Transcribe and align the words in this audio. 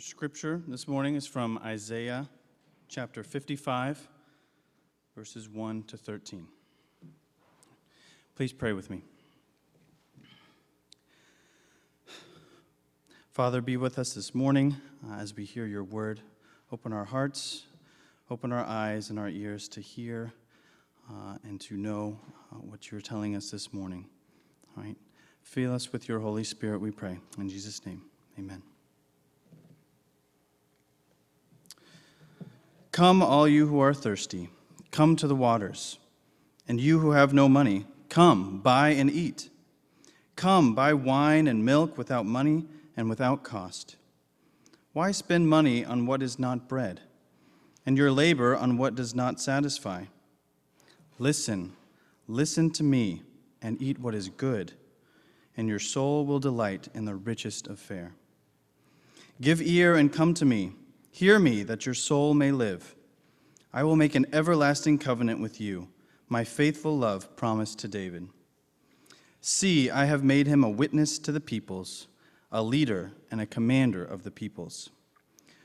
Scripture 0.00 0.62
this 0.66 0.88
morning 0.88 1.14
is 1.14 1.26
from 1.26 1.60
Isaiah 1.62 2.26
chapter 2.88 3.22
55, 3.22 4.08
verses 5.14 5.46
1 5.46 5.82
to 5.84 5.98
13. 5.98 6.46
Please 8.34 8.50
pray 8.50 8.72
with 8.72 8.88
me. 8.88 9.02
Father, 13.30 13.60
be 13.60 13.76
with 13.76 13.98
us 13.98 14.14
this 14.14 14.34
morning 14.34 14.76
uh, 15.06 15.16
as 15.16 15.36
we 15.36 15.44
hear 15.44 15.66
your 15.66 15.84
word. 15.84 16.22
Open 16.72 16.94
our 16.94 17.04
hearts, 17.04 17.66
open 18.30 18.52
our 18.52 18.64
eyes 18.64 19.10
and 19.10 19.18
our 19.18 19.28
ears 19.28 19.68
to 19.68 19.82
hear 19.82 20.32
uh, 21.10 21.36
and 21.44 21.60
to 21.60 21.76
know 21.76 22.18
uh, 22.50 22.56
what 22.56 22.90
you're 22.90 23.02
telling 23.02 23.36
us 23.36 23.50
this 23.50 23.70
morning. 23.74 24.06
All 24.76 24.82
right? 24.82 24.96
Fill 25.42 25.74
us 25.74 25.92
with 25.92 26.08
your 26.08 26.20
Holy 26.20 26.44
Spirit, 26.44 26.80
we 26.80 26.90
pray. 26.90 27.18
In 27.38 27.50
Jesus' 27.50 27.84
name, 27.84 28.02
amen. 28.38 28.62
Come, 33.00 33.22
all 33.22 33.48
you 33.48 33.66
who 33.66 33.80
are 33.80 33.94
thirsty, 33.94 34.50
come 34.90 35.16
to 35.16 35.26
the 35.26 35.34
waters. 35.34 35.98
And 36.68 36.78
you 36.78 36.98
who 36.98 37.12
have 37.12 37.32
no 37.32 37.48
money, 37.48 37.86
come, 38.10 38.58
buy 38.58 38.90
and 38.90 39.10
eat. 39.10 39.48
Come, 40.36 40.74
buy 40.74 40.92
wine 40.92 41.46
and 41.46 41.64
milk 41.64 41.96
without 41.96 42.26
money 42.26 42.66
and 42.98 43.08
without 43.08 43.42
cost. 43.42 43.96
Why 44.92 45.12
spend 45.12 45.48
money 45.48 45.82
on 45.82 46.04
what 46.04 46.20
is 46.22 46.38
not 46.38 46.68
bread, 46.68 47.00
and 47.86 47.96
your 47.96 48.12
labor 48.12 48.54
on 48.54 48.76
what 48.76 48.96
does 48.96 49.14
not 49.14 49.40
satisfy? 49.40 50.04
Listen, 51.18 51.72
listen 52.28 52.70
to 52.72 52.82
me, 52.82 53.22
and 53.62 53.80
eat 53.80 53.98
what 53.98 54.14
is 54.14 54.28
good, 54.28 54.74
and 55.56 55.68
your 55.68 55.78
soul 55.78 56.26
will 56.26 56.38
delight 56.38 56.88
in 56.92 57.06
the 57.06 57.14
richest 57.14 57.66
of 57.66 57.78
fare. 57.78 58.12
Give 59.40 59.62
ear 59.62 59.96
and 59.96 60.12
come 60.12 60.34
to 60.34 60.44
me. 60.44 60.72
Hear 61.10 61.38
me, 61.38 61.62
that 61.64 61.86
your 61.86 61.94
soul 61.94 62.34
may 62.34 62.52
live. 62.52 62.94
I 63.72 63.82
will 63.82 63.96
make 63.96 64.14
an 64.14 64.26
everlasting 64.32 64.98
covenant 64.98 65.40
with 65.40 65.60
you, 65.60 65.88
my 66.28 66.44
faithful 66.44 66.96
love 66.96 67.36
promised 67.36 67.78
to 67.80 67.88
David. 67.88 68.28
See, 69.40 69.90
I 69.90 70.04
have 70.04 70.22
made 70.22 70.46
him 70.46 70.62
a 70.62 70.70
witness 70.70 71.18
to 71.20 71.32
the 71.32 71.40
peoples, 71.40 72.06
a 72.52 72.62
leader 72.62 73.12
and 73.30 73.40
a 73.40 73.46
commander 73.46 74.04
of 74.04 74.22
the 74.22 74.30
peoples. 74.30 74.90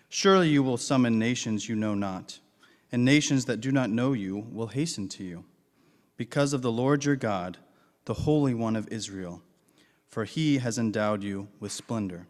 Surely 0.10 0.50
you 0.50 0.64
will 0.64 0.78
summon 0.78 1.20
nations 1.20 1.68
you 1.68 1.76
know 1.76 1.94
not, 1.94 2.40
and 2.92 3.04
nations 3.04 3.46
that 3.46 3.62
do 3.62 3.72
not 3.72 3.90
know 3.90 4.14
you 4.14 4.48
will 4.52 4.68
hasten 4.68 5.08
to 5.10 5.24
you, 5.24 5.46
because 6.18 6.54
of 6.54 6.62
the 6.62 6.72
Lord 6.72 7.06
your 7.06 7.16
God, 7.16 7.58
the 8.06 8.14
Holy 8.14 8.54
One 8.54 8.76
of 8.76 8.88
Israel, 8.90 9.42
for 10.08 10.26
he 10.26 10.60
has 10.60 10.78
endowed 10.78 11.24
you 11.24 11.48
with 11.60 11.72
splendor. 11.72 12.28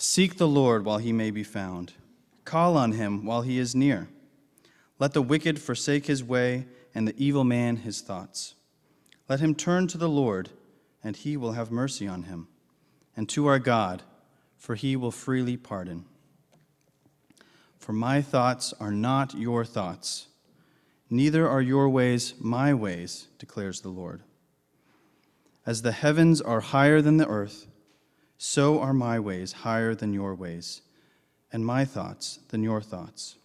Seek 0.00 0.36
the 0.36 0.46
Lord 0.46 0.84
while 0.84 0.98
he 0.98 1.12
may 1.12 1.32
be 1.32 1.42
found. 1.42 1.94
Call 2.44 2.76
on 2.76 2.92
him 2.92 3.24
while 3.24 3.42
he 3.42 3.58
is 3.58 3.74
near. 3.74 4.08
Let 5.00 5.12
the 5.12 5.20
wicked 5.20 5.60
forsake 5.60 6.06
his 6.06 6.22
way, 6.22 6.66
and 6.94 7.06
the 7.06 7.16
evil 7.16 7.42
man 7.42 7.78
his 7.78 8.00
thoughts. 8.00 8.54
Let 9.28 9.40
him 9.40 9.56
turn 9.56 9.88
to 9.88 9.98
the 9.98 10.08
Lord, 10.08 10.50
and 11.02 11.16
he 11.16 11.36
will 11.36 11.52
have 11.52 11.72
mercy 11.72 12.06
on 12.06 12.22
him, 12.22 12.46
and 13.16 13.28
to 13.30 13.46
our 13.46 13.58
God, 13.58 14.04
for 14.56 14.76
he 14.76 14.94
will 14.94 15.10
freely 15.10 15.56
pardon. 15.56 16.04
For 17.76 17.92
my 17.92 18.22
thoughts 18.22 18.72
are 18.78 18.92
not 18.92 19.34
your 19.34 19.64
thoughts, 19.64 20.28
neither 21.10 21.48
are 21.48 21.62
your 21.62 21.88
ways 21.88 22.34
my 22.38 22.72
ways, 22.72 23.26
declares 23.38 23.80
the 23.80 23.88
Lord. 23.88 24.22
As 25.66 25.82
the 25.82 25.92
heavens 25.92 26.40
are 26.40 26.60
higher 26.60 27.02
than 27.02 27.16
the 27.16 27.28
earth, 27.28 27.66
so 28.38 28.80
are 28.80 28.94
my 28.94 29.18
ways 29.18 29.52
higher 29.52 29.94
than 29.94 30.14
your 30.14 30.34
ways, 30.34 30.82
and 31.52 31.66
my 31.66 31.84
thoughts 31.84 32.38
than 32.48 32.62
your 32.62 32.80
thoughts. 32.80 33.36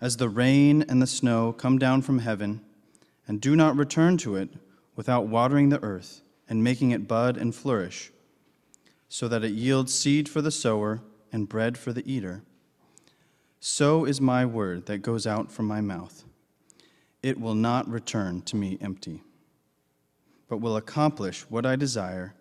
As 0.00 0.18
the 0.18 0.28
rain 0.28 0.84
and 0.86 1.00
the 1.00 1.06
snow 1.06 1.52
come 1.52 1.78
down 1.78 2.02
from 2.02 2.18
heaven, 2.18 2.60
and 3.26 3.40
do 3.40 3.56
not 3.56 3.76
return 3.76 4.18
to 4.18 4.36
it 4.36 4.50
without 4.94 5.26
watering 5.26 5.70
the 5.70 5.82
earth 5.82 6.20
and 6.46 6.62
making 6.62 6.90
it 6.90 7.08
bud 7.08 7.38
and 7.38 7.54
flourish, 7.54 8.12
so 9.08 9.28
that 9.28 9.42
it 9.42 9.52
yields 9.52 9.94
seed 9.94 10.28
for 10.28 10.42
the 10.42 10.50
sower 10.50 11.00
and 11.32 11.48
bread 11.48 11.78
for 11.78 11.92
the 11.92 12.12
eater, 12.12 12.42
so 13.60 14.04
is 14.04 14.20
my 14.20 14.44
word 14.44 14.84
that 14.84 14.98
goes 14.98 15.26
out 15.26 15.50
from 15.50 15.66
my 15.66 15.80
mouth. 15.80 16.24
It 17.22 17.40
will 17.40 17.54
not 17.54 17.88
return 17.88 18.42
to 18.42 18.56
me 18.56 18.76
empty, 18.82 19.22
but 20.50 20.58
will 20.58 20.76
accomplish 20.76 21.48
what 21.48 21.64
I 21.64 21.76
desire 21.76 22.34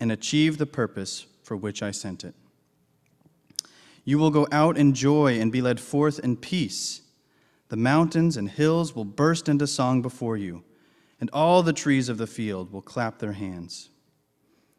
and 0.00 0.12
achieve 0.12 0.58
the 0.58 0.66
purpose 0.66 1.26
for 1.42 1.56
which 1.56 1.82
I 1.82 1.90
sent 1.90 2.24
it. 2.24 2.34
You 4.04 4.18
will 4.18 4.30
go 4.30 4.46
out 4.50 4.78
in 4.78 4.94
joy 4.94 5.38
and 5.38 5.52
be 5.52 5.60
led 5.60 5.80
forth 5.80 6.18
in 6.18 6.36
peace. 6.36 7.02
The 7.68 7.76
mountains 7.76 8.36
and 8.36 8.48
hills 8.48 8.94
will 8.94 9.04
burst 9.04 9.48
into 9.48 9.66
song 9.66 10.00
before 10.00 10.36
you, 10.36 10.64
and 11.20 11.28
all 11.30 11.62
the 11.62 11.72
trees 11.72 12.08
of 12.08 12.16
the 12.16 12.26
field 12.26 12.72
will 12.72 12.80
clap 12.80 13.18
their 13.18 13.32
hands. 13.32 13.90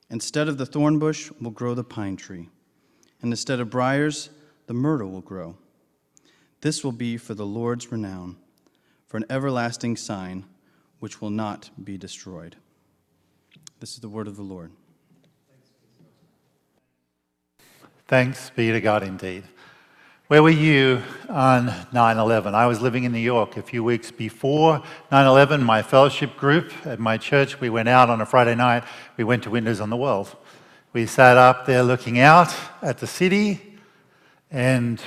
Instead 0.09 0.47
of 0.47 0.57
the 0.57 0.65
thorn 0.65 0.97
bush 0.97 1.31
will 1.39 1.51
grow 1.51 1.75
the 1.75 1.83
pine 1.83 2.15
tree, 2.15 2.49
and 3.21 3.31
instead 3.31 3.59
of 3.59 3.69
briars, 3.69 4.31
the 4.65 4.73
myrtle 4.73 5.11
will 5.11 5.21
grow. 5.21 5.55
This 6.61 6.83
will 6.83 6.91
be 6.91 7.17
for 7.17 7.35
the 7.35 7.45
Lord's 7.45 7.91
renown, 7.91 8.37
for 9.05 9.17
an 9.17 9.25
everlasting 9.29 9.95
sign 9.95 10.45
which 10.99 11.21
will 11.21 11.29
not 11.29 11.69
be 11.83 11.97
destroyed. 11.97 12.55
This 13.79 13.93
is 13.93 13.99
the 13.99 14.09
word 14.09 14.27
of 14.27 14.35
the 14.35 14.43
Lord. 14.43 14.71
Thanks 18.09 18.49
be 18.49 18.71
to 18.71 18.81
God 18.81 19.03
indeed. 19.03 19.43
Where 20.29 20.41
were 20.41 20.49
you 20.49 21.03
on 21.29 21.71
9 21.93 22.17
11? 22.17 22.55
I 22.55 22.65
was 22.65 22.81
living 22.81 23.03
in 23.03 23.11
New 23.11 23.19
York 23.19 23.55
a 23.55 23.61
few 23.61 23.83
weeks 23.83 24.09
before 24.09 24.81
9 25.11 25.27
11. 25.27 25.63
My 25.63 25.83
fellowship 25.83 26.35
group 26.35 26.73
at 26.87 26.97
my 26.97 27.17
church, 27.17 27.61
we 27.61 27.69
went 27.69 27.87
out 27.87 28.09
on 28.09 28.19
a 28.19 28.25
Friday 28.25 28.55
night. 28.55 28.83
We 29.15 29.23
went 29.23 29.43
to 29.43 29.51
Windows 29.51 29.79
on 29.79 29.91
the 29.91 29.95
World. 29.95 30.35
We 30.91 31.05
sat 31.05 31.37
up 31.37 31.67
there 31.67 31.83
looking 31.83 32.17
out 32.17 32.51
at 32.81 32.97
the 32.97 33.05
city 33.05 33.77
and 34.49 34.99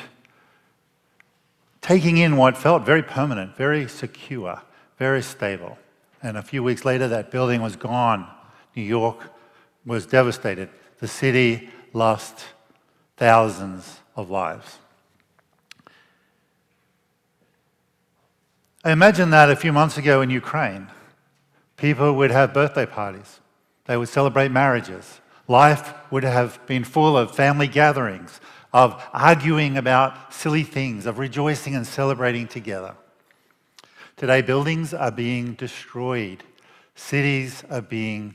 taking 1.81 2.19
in 2.19 2.37
what 2.37 2.57
felt 2.57 2.85
very 2.85 3.03
permanent, 3.03 3.57
very 3.57 3.89
secure, 3.89 4.62
very 4.97 5.23
stable. 5.23 5.77
And 6.23 6.37
a 6.37 6.43
few 6.43 6.62
weeks 6.62 6.85
later, 6.85 7.09
that 7.09 7.33
building 7.33 7.62
was 7.62 7.75
gone. 7.75 8.29
New 8.77 8.85
York 8.85 9.33
was 9.85 10.07
devastated. 10.07 10.69
The 11.01 11.09
city 11.09 11.69
lost 11.93 12.45
thousands 13.22 14.00
of 14.16 14.31
lives. 14.31 14.81
I 18.83 18.91
imagine 18.91 19.31
that 19.31 19.49
a 19.49 19.55
few 19.55 19.72
months 19.72 19.97
ago 19.97 20.22
in 20.22 20.28
Ukraine, 20.31 20.88
people 21.77 22.15
would 22.15 22.32
have 22.32 22.53
birthday 22.53 22.84
parties, 22.84 23.38
they 23.84 23.97
would 23.97 24.09
celebrate 24.09 24.50
marriages. 24.50 25.21
Life 25.47 25.94
would 26.11 26.25
have 26.25 26.59
been 26.66 26.82
full 26.82 27.16
of 27.16 27.32
family 27.32 27.69
gatherings, 27.69 28.41
of 28.72 29.00
arguing 29.12 29.77
about 29.77 30.34
silly 30.34 30.65
things, 30.65 31.06
of 31.06 31.21
rejoicing 31.21 31.77
and 31.77 31.87
celebrating 31.87 32.49
together. 32.49 32.97
Today, 34.16 34.43
buildings 34.43 34.93
are 34.93 35.12
being 35.12 35.55
destroyed, 35.55 36.43
cities 36.97 37.62
are 37.71 37.82
being 37.82 38.34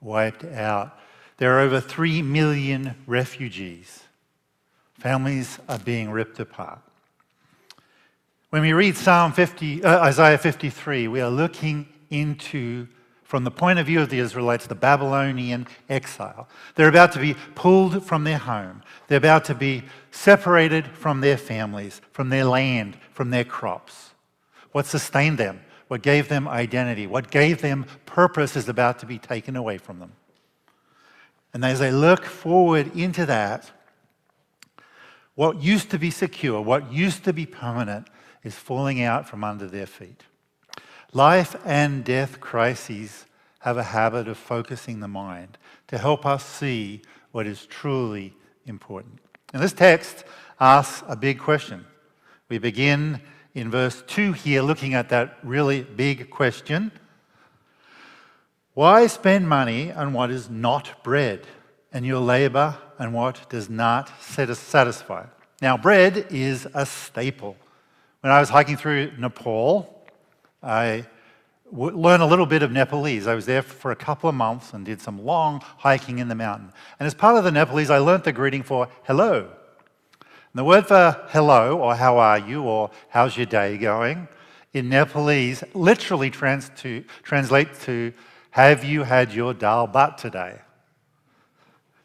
wiped 0.00 0.44
out. 0.44 0.96
There 1.38 1.56
are 1.56 1.60
over 1.60 1.80
3 1.80 2.22
million 2.22 2.94
refugees. 3.04 4.04
Families 4.98 5.58
are 5.68 5.78
being 5.78 6.10
ripped 6.10 6.40
apart. 6.40 6.80
When 8.50 8.62
we 8.62 8.72
read 8.72 8.96
Psalm 8.96 9.32
50, 9.32 9.84
uh, 9.84 10.00
Isaiah 10.00 10.38
53, 10.38 11.06
we 11.06 11.20
are 11.20 11.30
looking 11.30 11.86
into, 12.10 12.88
from 13.22 13.44
the 13.44 13.50
point 13.50 13.78
of 13.78 13.86
view 13.86 14.00
of 14.00 14.08
the 14.08 14.18
Israelites, 14.18 14.66
the 14.66 14.74
Babylonian 14.74 15.68
exile. 15.88 16.48
They're 16.74 16.88
about 16.88 17.12
to 17.12 17.20
be 17.20 17.36
pulled 17.54 18.04
from 18.04 18.24
their 18.24 18.38
home. 18.38 18.82
They're 19.06 19.18
about 19.18 19.44
to 19.46 19.54
be 19.54 19.84
separated 20.10 20.88
from 20.88 21.20
their 21.20 21.36
families, 21.36 22.00
from 22.10 22.30
their 22.30 22.44
land, 22.44 22.96
from 23.12 23.30
their 23.30 23.44
crops. 23.44 24.10
What 24.72 24.86
sustained 24.86 25.38
them, 25.38 25.60
what 25.86 26.02
gave 26.02 26.28
them 26.28 26.48
identity, 26.48 27.06
what 27.06 27.30
gave 27.30 27.60
them 27.60 27.86
purpose 28.06 28.56
is 28.56 28.68
about 28.68 28.98
to 29.00 29.06
be 29.06 29.18
taken 29.18 29.54
away 29.54 29.78
from 29.78 30.00
them. 30.00 30.12
And 31.52 31.64
as 31.64 31.78
they 31.78 31.92
look 31.92 32.24
forward 32.24 32.96
into 32.96 33.26
that, 33.26 33.70
what 35.38 35.62
used 35.62 35.88
to 35.90 36.00
be 36.00 36.10
secure, 36.10 36.60
what 36.60 36.92
used 36.92 37.22
to 37.22 37.32
be 37.32 37.46
permanent, 37.46 38.08
is 38.42 38.56
falling 38.56 39.00
out 39.00 39.28
from 39.28 39.44
under 39.44 39.68
their 39.68 39.86
feet. 39.86 40.24
Life 41.12 41.54
and 41.64 42.04
death 42.04 42.40
crises 42.40 43.24
have 43.60 43.76
a 43.76 43.84
habit 43.84 44.26
of 44.26 44.36
focusing 44.36 44.98
the 44.98 45.06
mind 45.06 45.56
to 45.86 45.96
help 45.96 46.26
us 46.26 46.44
see 46.44 47.02
what 47.30 47.46
is 47.46 47.66
truly 47.66 48.34
important. 48.66 49.20
And 49.52 49.62
this 49.62 49.72
text 49.72 50.24
asks 50.58 51.04
a 51.06 51.14
big 51.14 51.38
question. 51.38 51.86
We 52.48 52.58
begin 52.58 53.20
in 53.54 53.70
verse 53.70 54.02
2 54.08 54.32
here 54.32 54.62
looking 54.62 54.94
at 54.94 55.08
that 55.10 55.38
really 55.44 55.84
big 55.84 56.30
question 56.30 56.90
Why 58.74 59.06
spend 59.06 59.48
money 59.48 59.92
on 59.92 60.12
what 60.14 60.32
is 60.32 60.50
not 60.50 61.04
bread? 61.04 61.46
and 61.92 62.04
your 62.04 62.20
labor 62.20 62.76
and 62.98 63.14
what 63.14 63.48
does 63.48 63.70
not 63.70 64.10
satisfy. 64.20 65.24
Now, 65.62 65.76
bread 65.76 66.26
is 66.30 66.66
a 66.74 66.84
staple. 66.86 67.56
When 68.20 68.32
I 68.32 68.40
was 68.40 68.48
hiking 68.48 68.76
through 68.76 69.12
Nepal, 69.18 70.06
I 70.62 71.06
learned 71.70 72.22
a 72.22 72.26
little 72.26 72.46
bit 72.46 72.62
of 72.62 72.72
Nepalese. 72.72 73.26
I 73.26 73.34
was 73.34 73.46
there 73.46 73.62
for 73.62 73.90
a 73.90 73.96
couple 73.96 74.28
of 74.28 74.34
months 74.34 74.72
and 74.72 74.84
did 74.84 75.00
some 75.00 75.24
long 75.24 75.60
hiking 75.78 76.18
in 76.18 76.28
the 76.28 76.34
mountain. 76.34 76.72
And 76.98 77.06
as 77.06 77.14
part 77.14 77.36
of 77.36 77.44
the 77.44 77.50
Nepalese, 77.50 77.90
I 77.90 77.98
learned 77.98 78.24
the 78.24 78.32
greeting 78.32 78.62
for 78.62 78.88
hello. 79.04 79.50
And 80.20 80.54
the 80.54 80.64
word 80.64 80.86
for 80.86 81.24
hello, 81.28 81.78
or 81.78 81.94
how 81.94 82.18
are 82.18 82.38
you, 82.38 82.62
or 82.62 82.90
how's 83.08 83.36
your 83.36 83.46
day 83.46 83.76
going, 83.76 84.28
in 84.72 84.88
Nepalese 84.88 85.62
literally 85.74 86.30
trans 86.30 86.70
to, 86.78 87.04
translates 87.22 87.84
to 87.84 88.12
have 88.50 88.82
you 88.84 89.02
had 89.02 89.32
your 89.32 89.54
dal 89.54 89.86
bhat 89.86 90.16
today? 90.16 90.58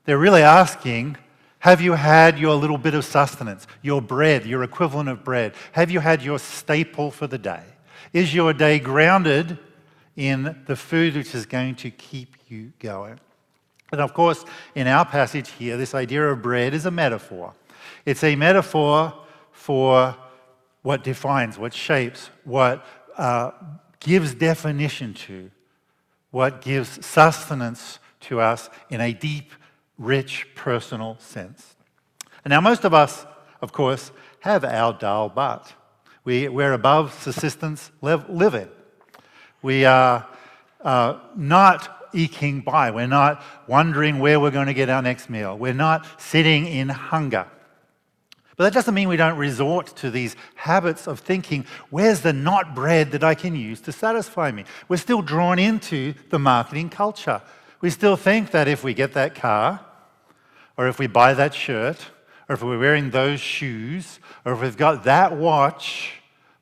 They're 0.06 0.18
really 0.18 0.42
asking, 0.42 1.18
have 1.60 1.80
you 1.80 1.94
had 1.94 2.38
your 2.38 2.56
little 2.56 2.78
bit 2.78 2.94
of 2.94 3.06
sustenance, 3.06 3.68
your 3.82 4.02
bread, 4.02 4.46
your 4.46 4.64
equivalent 4.64 5.08
of 5.10 5.24
bread? 5.24 5.54
Have 5.72 5.90
you 5.90 6.02
had 6.02 6.22
your 6.22 6.40
staple 6.40 7.10
for 7.10 7.26
the 7.26 7.38
day? 7.38 7.64
Is 8.12 8.34
your 8.34 8.54
day 8.54 8.80
grounded 8.80 9.58
in 10.16 10.64
the 10.68 10.76
food 10.76 11.16
which 11.16 11.34
is 11.34 11.46
going 11.46 11.76
to 11.76 11.90
keep 11.90 12.36
you 12.50 12.74
going? 12.80 13.20
And 13.94 14.02
of 14.02 14.14
course, 14.14 14.44
in 14.76 14.88
our 14.88 15.06
passage 15.06 15.52
here, 15.52 15.78
this 15.78 15.96
idea 15.96 16.28
of 16.28 16.42
bread 16.42 16.74
is 16.74 16.86
a 16.86 16.92
metaphor. 16.92 17.54
It's 18.06 18.24
a 18.24 18.36
metaphor 18.36 19.14
for 19.52 20.16
what 20.82 21.04
defines, 21.04 21.58
what 21.58 21.74
shapes, 21.74 22.30
what 22.44 22.86
uh, 23.18 23.52
gives 24.00 24.34
definition 24.34 25.14
to, 25.14 25.50
what 26.32 26.62
gives 26.62 27.06
sustenance 27.06 28.00
to 28.22 28.42
us 28.42 28.70
in 28.90 29.00
a 29.00 29.14
deep, 29.14 29.52
rich, 29.98 30.48
personal 30.56 31.18
sense. 31.20 31.76
And 32.44 32.52
now, 32.52 32.62
most 32.62 32.84
of 32.84 32.94
us, 32.94 33.26
of 33.62 33.72
course, 33.72 34.12
have 34.42 34.64
our 34.66 34.94
dal 34.94 35.30
bhat. 35.30 35.72
We, 36.26 36.48
we're 36.48 36.74
above 36.74 37.14
subsistence 37.14 37.92
living. 38.02 38.70
We 39.62 39.86
are 39.86 40.28
uh, 40.82 41.20
not 41.36 42.10
eking 42.14 42.62
by. 42.62 42.92
We're 42.92 43.08
not 43.08 43.44
wondering 43.68 44.20
where 44.20 44.40
we're 44.40 44.52
going 44.52 44.68
to 44.68 44.74
get 44.74 44.90
our 44.90 45.02
next 45.02 45.30
meal. 45.30 45.58
We're 45.58 45.74
not 45.74 46.22
sitting 46.22 46.66
in 46.68 46.90
hunger. 46.90 47.48
But 48.56 48.66
that 48.66 48.74
doesn't 48.74 48.94
mean 48.94 49.08
we 49.10 49.18
don't 49.18 49.38
resort 49.38 49.88
to 49.98 50.12
these 50.12 50.36
habits 50.56 51.08
of 51.08 51.20
thinking, 51.20 51.66
where's 51.90 52.22
the 52.22 52.34
not 52.34 52.76
bread 52.76 53.12
that 53.12 53.24
I 53.24 53.34
can 53.34 53.56
use 53.56 53.82
to 53.82 53.92
satisfy 53.92 54.52
me? 54.52 54.66
We're 54.88 54.98
still 54.98 55.24
drawn 55.24 55.58
into 55.58 56.14
the 56.30 56.38
marketing 56.38 56.90
culture. 56.90 57.42
We 57.84 57.90
still 57.90 58.16
think 58.16 58.52
that 58.52 58.70
if 58.70 58.82
we 58.82 58.94
get 58.94 59.12
that 59.16 59.36
car, 59.36 59.86
or 60.78 60.88
if 60.88 61.00
we 61.00 61.08
buy 61.08 61.34
that 61.34 61.54
shirt, 61.54 61.98
or 62.48 62.54
if 62.54 62.64
we're 62.64 62.80
wearing 62.80 63.10
those 63.10 63.42
shoes, 63.42 64.22
or 64.46 64.54
if 64.54 64.62
we've 64.62 64.78
got 64.78 65.04
that 65.04 65.36
watch, 65.36 66.14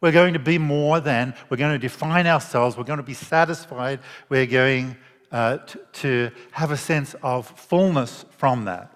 we're 0.02 0.12
going 0.12 0.34
to 0.34 0.40
be 0.40 0.58
more 0.58 1.00
than, 1.00 1.36
we're 1.48 1.58
going 1.58 1.74
to 1.74 1.78
define 1.78 2.26
ourselves, 2.26 2.76
we're 2.76 2.86
going 2.86 2.98
to 2.98 3.04
be 3.04 3.14
satisfied, 3.14 4.00
we're 4.30 4.48
going 4.48 4.98
uh, 5.32 5.58
to, 5.58 5.80
to 5.94 6.32
have 6.54 6.72
a 6.72 6.78
sense 6.78 7.16
of 7.22 7.48
fullness 7.48 8.26
from 8.38 8.66
that. 8.66 8.92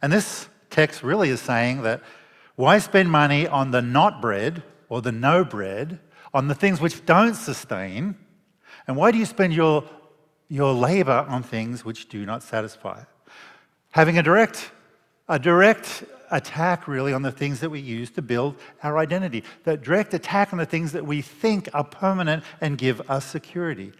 And 0.00 0.10
this 0.10 0.48
text 0.70 1.02
really 1.02 1.28
is 1.28 1.42
saying 1.42 1.82
that 1.82 2.02
why 2.56 2.78
spend 2.78 3.10
money 3.10 3.46
on 3.46 3.72
the 3.72 3.82
not 3.82 4.22
bread 4.22 4.62
or 4.88 5.02
the 5.02 5.12
no 5.12 5.44
bread, 5.44 6.00
on 6.32 6.48
the 6.48 6.54
things 6.54 6.80
which 6.80 7.04
don't 7.04 7.34
sustain? 7.34 8.16
And 8.86 8.96
why 8.96 9.10
do 9.10 9.18
you 9.18 9.26
spend 9.26 9.52
your, 9.52 9.84
your 10.48 10.72
labor 10.72 11.24
on 11.28 11.42
things 11.42 11.84
which 11.84 12.08
do 12.08 12.24
not 12.26 12.42
satisfy? 12.42 13.04
Having 13.90 14.18
a 14.18 14.22
direct, 14.22 14.70
a 15.28 15.38
direct 15.38 16.04
attack 16.30 16.88
really 16.88 17.12
on 17.12 17.22
the 17.22 17.30
things 17.30 17.60
that 17.60 17.70
we 17.70 17.80
use 17.80 18.10
to 18.10 18.22
build 18.22 18.56
our 18.82 18.98
identity, 18.98 19.44
that 19.64 19.82
direct 19.82 20.12
attack 20.14 20.52
on 20.52 20.58
the 20.58 20.66
things 20.66 20.92
that 20.92 21.06
we 21.06 21.22
think 21.22 21.68
are 21.72 21.84
permanent 21.84 22.42
and 22.60 22.76
give 22.76 23.08
us 23.10 23.24
security. 23.24 23.92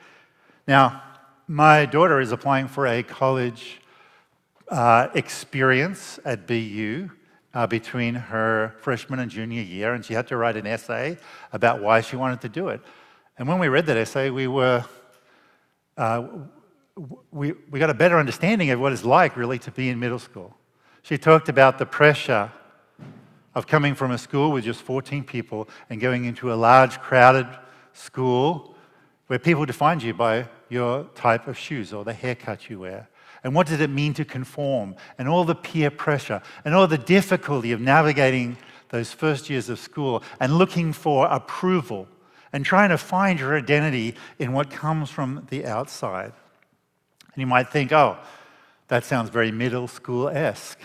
Now, 0.66 1.02
my 1.46 1.86
daughter 1.86 2.20
is 2.20 2.32
applying 2.32 2.68
for 2.68 2.86
a 2.86 3.02
college 3.02 3.80
uh, 4.68 5.08
experience 5.14 6.18
at 6.24 6.46
BU 6.46 7.10
uh, 7.52 7.66
between 7.66 8.14
her 8.14 8.74
freshman 8.80 9.20
and 9.20 9.30
junior 9.30 9.62
year, 9.62 9.94
and 9.94 10.04
she 10.04 10.14
had 10.14 10.26
to 10.28 10.36
write 10.36 10.56
an 10.56 10.66
essay 10.66 11.18
about 11.52 11.82
why 11.82 12.00
she 12.00 12.16
wanted 12.16 12.40
to 12.40 12.48
do 12.48 12.68
it. 12.68 12.80
And 13.38 13.46
when 13.46 13.58
we 13.58 13.68
read 13.68 13.86
that 13.86 13.96
essay, 13.96 14.30
we 14.30 14.46
were 14.46 14.84
uh, 15.96 16.26
we, 17.30 17.52
we 17.70 17.78
got 17.78 17.90
a 17.90 17.94
better 17.94 18.18
understanding 18.18 18.70
of 18.70 18.80
what 18.80 18.92
it's 18.92 19.04
like 19.04 19.36
really 19.36 19.58
to 19.60 19.70
be 19.70 19.88
in 19.88 19.98
middle 19.98 20.18
school. 20.18 20.54
She 21.02 21.18
talked 21.18 21.48
about 21.48 21.78
the 21.78 21.86
pressure 21.86 22.50
of 23.54 23.66
coming 23.66 23.94
from 23.94 24.10
a 24.10 24.18
school 24.18 24.50
with 24.50 24.64
just 24.64 24.82
14 24.82 25.24
people 25.24 25.68
and 25.90 26.00
going 26.00 26.24
into 26.24 26.52
a 26.52 26.54
large, 26.54 27.00
crowded 27.00 27.46
school 27.92 28.74
where 29.26 29.38
people 29.38 29.64
defined 29.64 30.02
you 30.02 30.14
by 30.14 30.48
your 30.68 31.04
type 31.14 31.46
of 31.46 31.56
shoes 31.56 31.92
or 31.92 32.04
the 32.04 32.12
haircut 32.12 32.68
you 32.68 32.80
wear. 32.80 33.08
And 33.42 33.54
what 33.54 33.66
did 33.66 33.80
it 33.80 33.90
mean 33.90 34.14
to 34.14 34.24
conform? 34.24 34.96
And 35.18 35.28
all 35.28 35.44
the 35.44 35.54
peer 35.54 35.90
pressure 35.90 36.42
and 36.64 36.74
all 36.74 36.86
the 36.86 36.98
difficulty 36.98 37.72
of 37.72 37.80
navigating 37.80 38.56
those 38.88 39.12
first 39.12 39.50
years 39.50 39.68
of 39.68 39.78
school 39.78 40.22
and 40.40 40.56
looking 40.56 40.92
for 40.92 41.26
approval 41.26 42.08
and 42.54 42.64
trying 42.64 42.90
to 42.90 42.96
find 42.96 43.40
your 43.40 43.58
identity 43.58 44.14
in 44.38 44.52
what 44.52 44.70
comes 44.70 45.10
from 45.10 45.44
the 45.50 45.66
outside. 45.66 46.32
And 47.34 47.40
you 47.40 47.48
might 47.48 47.68
think, 47.68 47.90
oh, 47.90 48.16
that 48.86 49.02
sounds 49.04 49.28
very 49.28 49.50
middle 49.50 49.88
school 49.88 50.28
esque. 50.28 50.78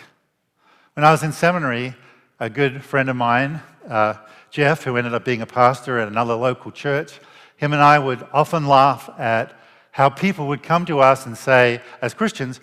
When 0.95 1.05
I 1.05 1.11
was 1.11 1.21
in 1.21 1.31
seminary, 1.31 1.93
a 2.39 2.49
good 2.49 2.83
friend 2.83 3.07
of 3.07 3.15
mine, 3.15 3.61
uh, 3.87 4.15
Jeff, 4.49 4.83
who 4.83 4.97
ended 4.97 5.13
up 5.13 5.23
being 5.23 5.43
a 5.43 5.45
pastor 5.45 5.99
at 5.99 6.07
another 6.07 6.33
local 6.33 6.71
church, 6.71 7.19
him 7.55 7.71
and 7.71 7.83
I 7.83 7.99
would 7.99 8.25
often 8.33 8.65
laugh 8.65 9.07
at 9.19 9.53
how 9.91 10.09
people 10.09 10.47
would 10.47 10.63
come 10.63 10.87
to 10.87 11.01
us 11.01 11.27
and 11.27 11.37
say, 11.37 11.81
as 12.01 12.15
Christians, 12.15 12.59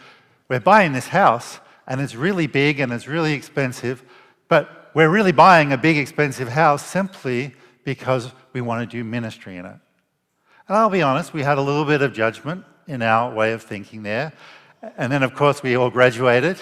we're 0.48 0.58
buying 0.58 0.92
this 0.92 1.06
house 1.06 1.60
and 1.86 2.00
it's 2.00 2.16
really 2.16 2.48
big 2.48 2.80
and 2.80 2.92
it's 2.92 3.06
really 3.06 3.34
expensive, 3.34 4.02
but 4.48 4.90
we're 4.94 5.10
really 5.10 5.30
buying 5.30 5.72
a 5.72 5.78
big, 5.78 5.96
expensive 5.96 6.48
house 6.48 6.84
simply 6.84 7.54
because 7.84 8.32
we 8.56 8.62
want 8.62 8.80
to 8.80 8.96
do 8.96 9.04
ministry 9.04 9.58
in 9.58 9.66
it. 9.66 9.76
And 10.66 10.78
I'll 10.78 10.88
be 10.88 11.02
honest, 11.02 11.34
we 11.34 11.42
had 11.42 11.58
a 11.58 11.60
little 11.60 11.84
bit 11.84 12.00
of 12.00 12.14
judgment 12.14 12.64
in 12.86 13.02
our 13.02 13.30
way 13.34 13.52
of 13.52 13.62
thinking 13.62 14.02
there. 14.02 14.32
And 14.96 15.12
then, 15.12 15.22
of 15.22 15.34
course, 15.34 15.62
we 15.62 15.76
all 15.76 15.90
graduated, 15.90 16.56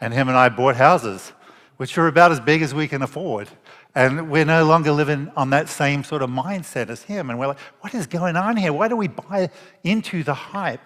and 0.00 0.14
him 0.14 0.28
and 0.28 0.38
I 0.38 0.48
bought 0.48 0.76
houses, 0.76 1.34
which 1.76 1.98
are 1.98 2.06
about 2.06 2.32
as 2.32 2.40
big 2.40 2.62
as 2.62 2.72
we 2.72 2.88
can 2.88 3.02
afford. 3.02 3.50
And 3.94 4.30
we're 4.30 4.46
no 4.46 4.64
longer 4.64 4.92
living 4.92 5.30
on 5.36 5.50
that 5.50 5.68
same 5.68 6.04
sort 6.04 6.22
of 6.22 6.30
mindset 6.30 6.88
as 6.88 7.02
him. 7.02 7.28
And 7.28 7.38
we're 7.38 7.48
like, 7.48 7.58
what 7.80 7.92
is 7.92 8.06
going 8.06 8.36
on 8.36 8.56
here? 8.56 8.72
Why 8.72 8.88
do 8.88 8.96
we 8.96 9.08
buy 9.08 9.50
into 9.84 10.22
the 10.22 10.32
hype? 10.32 10.80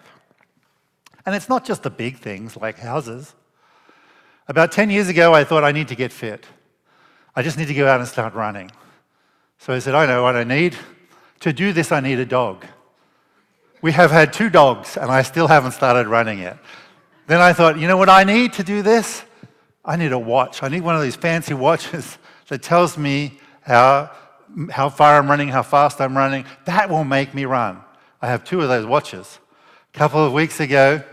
And 1.25 1.33
it's 1.33 1.47
not 1.47 1.63
just 1.63 1.83
the 1.83 1.89
big 1.89 2.17
things 2.17 2.57
like 2.57 2.77
houses. 2.77 3.35
About 4.49 4.73
10 4.73 4.89
years 4.89 5.07
ago, 5.07 5.33
I 5.33 5.45
thought 5.45 5.63
I 5.63 5.71
need 5.71 5.87
to 5.87 5.95
get 5.95 6.11
fit. 6.11 6.45
I 7.37 7.41
just 7.41 7.57
need 7.57 7.69
to 7.69 7.73
go 7.73 7.87
out 7.87 8.01
and 8.01 8.09
start 8.09 8.33
running. 8.33 8.69
So 9.59 9.73
I 9.73 9.79
said, 9.79 9.95
I 9.95 10.05
know 10.05 10.23
what 10.23 10.35
I 10.35 10.43
need. 10.43 10.75
To 11.41 11.53
do 11.53 11.73
this, 11.73 11.91
I 11.91 11.99
need 11.99 12.19
a 12.19 12.25
dog. 12.25 12.65
We 13.81 13.91
have 13.91 14.11
had 14.11 14.33
two 14.33 14.49
dogs, 14.49 14.97
and 14.97 15.11
I 15.11 15.21
still 15.21 15.47
haven't 15.47 15.73
started 15.73 16.07
running 16.07 16.39
yet. 16.39 16.57
Then 17.27 17.39
I 17.39 17.53
thought, 17.53 17.79
you 17.79 17.87
know 17.87 17.97
what 17.97 18.09
I 18.09 18.23
need 18.23 18.53
to 18.53 18.63
do 18.63 18.81
this? 18.81 19.23
I 19.83 19.95
need 19.95 20.11
a 20.11 20.19
watch. 20.19 20.63
I 20.63 20.69
need 20.69 20.81
one 20.81 20.95
of 20.95 21.01
these 21.01 21.15
fancy 21.15 21.53
watches 21.53 22.17
that 22.47 22.61
tells 22.61 22.97
me 22.97 23.39
how, 23.61 24.11
how 24.71 24.89
far 24.89 25.17
I'm 25.17 25.29
running, 25.29 25.49
how 25.49 25.63
fast 25.63 26.01
I'm 26.01 26.17
running. 26.17 26.45
That 26.65 26.89
will 26.89 27.03
make 27.03 27.33
me 27.33 27.45
run. 27.45 27.81
I 28.21 28.27
have 28.27 28.43
two 28.43 28.61
of 28.61 28.69
those 28.69 28.85
watches. 28.85 29.39
A 29.93 29.97
couple 29.97 30.23
of 30.25 30.33
weeks 30.33 30.59
ago, 30.59 31.03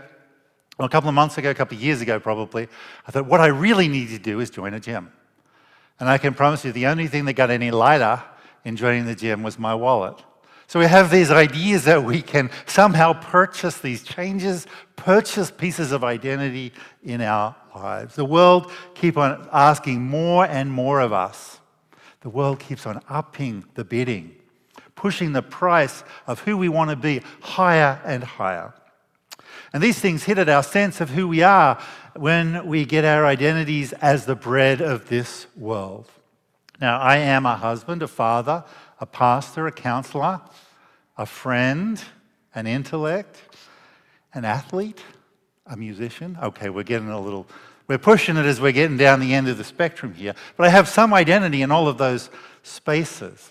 or 0.79 0.85
a 0.85 0.89
couple 0.89 1.09
of 1.09 1.15
months 1.15 1.37
ago, 1.37 1.49
a 1.51 1.53
couple 1.53 1.77
of 1.77 1.83
years 1.83 2.01
ago 2.01 2.19
probably, 2.19 2.67
I 3.07 3.11
thought 3.11 3.25
what 3.25 3.39
I 3.39 3.47
really 3.47 3.87
need 3.87 4.09
to 4.09 4.19
do 4.19 4.39
is 4.39 4.49
join 4.49 4.73
a 4.73 4.79
gym. 4.79 5.11
And 5.99 6.09
I 6.09 6.17
can 6.17 6.33
promise 6.33 6.65
you 6.65 6.71
the 6.71 6.87
only 6.87 7.07
thing 7.07 7.25
that 7.25 7.33
got 7.33 7.51
any 7.51 7.69
lighter 7.69 8.21
in 8.65 8.75
joining 8.75 9.05
the 9.05 9.15
gym 9.15 9.43
was 9.43 9.59
my 9.59 9.75
wallet. 9.75 10.15
So 10.67 10.79
we 10.79 10.85
have 10.85 11.11
these 11.11 11.29
ideas 11.29 11.83
that 11.85 12.03
we 12.03 12.21
can 12.21 12.49
somehow 12.65 13.13
purchase 13.13 13.77
these 13.77 14.01
changes, 14.01 14.65
purchase 14.95 15.51
pieces 15.51 15.91
of 15.91 16.03
identity 16.03 16.71
in 17.03 17.21
our 17.21 17.55
lives. 17.75 18.15
The 18.15 18.25
world 18.25 18.71
keeps 18.95 19.17
on 19.17 19.47
asking 19.51 20.01
more 20.01 20.45
and 20.45 20.71
more 20.71 20.99
of 20.99 21.13
us. 21.13 21.59
The 22.21 22.29
world 22.29 22.59
keeps 22.59 22.85
on 22.85 23.01
upping 23.09 23.65
the 23.75 23.83
bidding, 23.83 24.35
pushing 24.95 25.33
the 25.33 25.41
price 25.41 26.03
of 26.25 26.39
who 26.39 26.57
we 26.57 26.69
want 26.69 26.89
to 26.89 26.95
be 26.95 27.21
higher 27.41 28.01
and 28.05 28.23
higher. 28.23 28.73
And 29.73 29.83
these 29.83 29.99
things 29.99 30.23
hit 30.23 30.37
at 30.37 30.49
our 30.49 30.63
sense 30.63 31.01
of 31.01 31.09
who 31.09 31.27
we 31.27 31.43
are 31.43 31.81
when 32.15 32.65
we 32.65 32.85
get 32.85 33.03
our 33.03 33.25
identities 33.25 33.91
as 33.93 34.25
the 34.25 34.35
bread 34.35 34.81
of 34.81 35.09
this 35.09 35.47
world. 35.57 36.09
Now, 36.83 36.99
I 36.99 37.15
am 37.15 37.45
a 37.45 37.55
husband, 37.55 38.03
a 38.03 38.09
father, 38.09 38.65
a 38.99 39.05
pastor, 39.05 39.67
a 39.67 39.71
counselor, 39.71 40.41
a 41.17 41.25
friend, 41.25 42.03
an 42.53 42.67
intellect, 42.67 43.39
an 44.33 44.43
athlete, 44.43 45.01
a 45.65 45.77
musician. 45.77 46.37
Okay, 46.43 46.67
we're 46.67 46.83
getting 46.83 47.07
a 47.07 47.21
little, 47.21 47.47
we're 47.87 47.97
pushing 47.97 48.35
it 48.35 48.45
as 48.45 48.59
we're 48.59 48.73
getting 48.73 48.97
down 48.97 49.21
the 49.21 49.33
end 49.33 49.47
of 49.47 49.57
the 49.57 49.63
spectrum 49.63 50.13
here. 50.13 50.35
But 50.57 50.67
I 50.67 50.71
have 50.71 50.89
some 50.89 51.13
identity 51.13 51.61
in 51.61 51.71
all 51.71 51.87
of 51.87 51.97
those 51.97 52.29
spaces. 52.63 53.49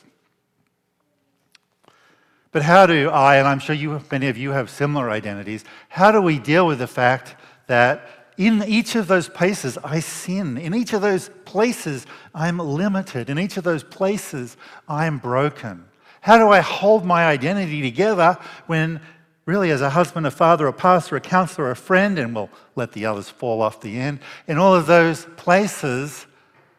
But 2.50 2.60
how 2.60 2.84
do 2.84 3.08
I, 3.08 3.36
and 3.36 3.48
I'm 3.48 3.60
sure 3.60 3.74
you, 3.74 3.98
many 4.10 4.28
of 4.28 4.36
you 4.36 4.50
have 4.50 4.68
similar 4.68 5.08
identities, 5.08 5.64
how 5.88 6.12
do 6.12 6.20
we 6.20 6.38
deal 6.38 6.66
with 6.66 6.80
the 6.80 6.86
fact 6.86 7.36
that 7.66 8.21
in 8.46 8.62
each 8.64 8.96
of 8.96 9.06
those 9.06 9.28
places 9.28 9.78
I 9.78 10.00
sin? 10.00 10.56
In 10.58 10.74
each 10.74 10.92
of 10.92 11.00
those 11.00 11.30
places 11.44 12.06
I'm 12.34 12.58
limited. 12.58 13.30
In 13.30 13.38
each 13.38 13.56
of 13.56 13.64
those 13.64 13.84
places 13.84 14.56
I'm 14.88 15.18
broken. 15.18 15.84
How 16.20 16.38
do 16.38 16.48
I 16.48 16.60
hold 16.60 17.04
my 17.04 17.26
identity 17.26 17.82
together 17.82 18.38
when 18.66 19.00
really 19.44 19.70
as 19.70 19.80
a 19.80 19.90
husband, 19.90 20.26
a 20.26 20.30
father, 20.30 20.66
a 20.66 20.72
pastor, 20.72 21.16
a 21.16 21.20
counselor, 21.20 21.70
a 21.70 21.76
friend, 21.76 22.18
and 22.18 22.34
we'll 22.34 22.50
let 22.76 22.92
the 22.92 23.06
others 23.06 23.28
fall 23.28 23.60
off 23.60 23.80
the 23.80 23.98
end. 23.98 24.20
In 24.46 24.56
all 24.56 24.74
of 24.74 24.86
those 24.86 25.26
places, 25.36 26.26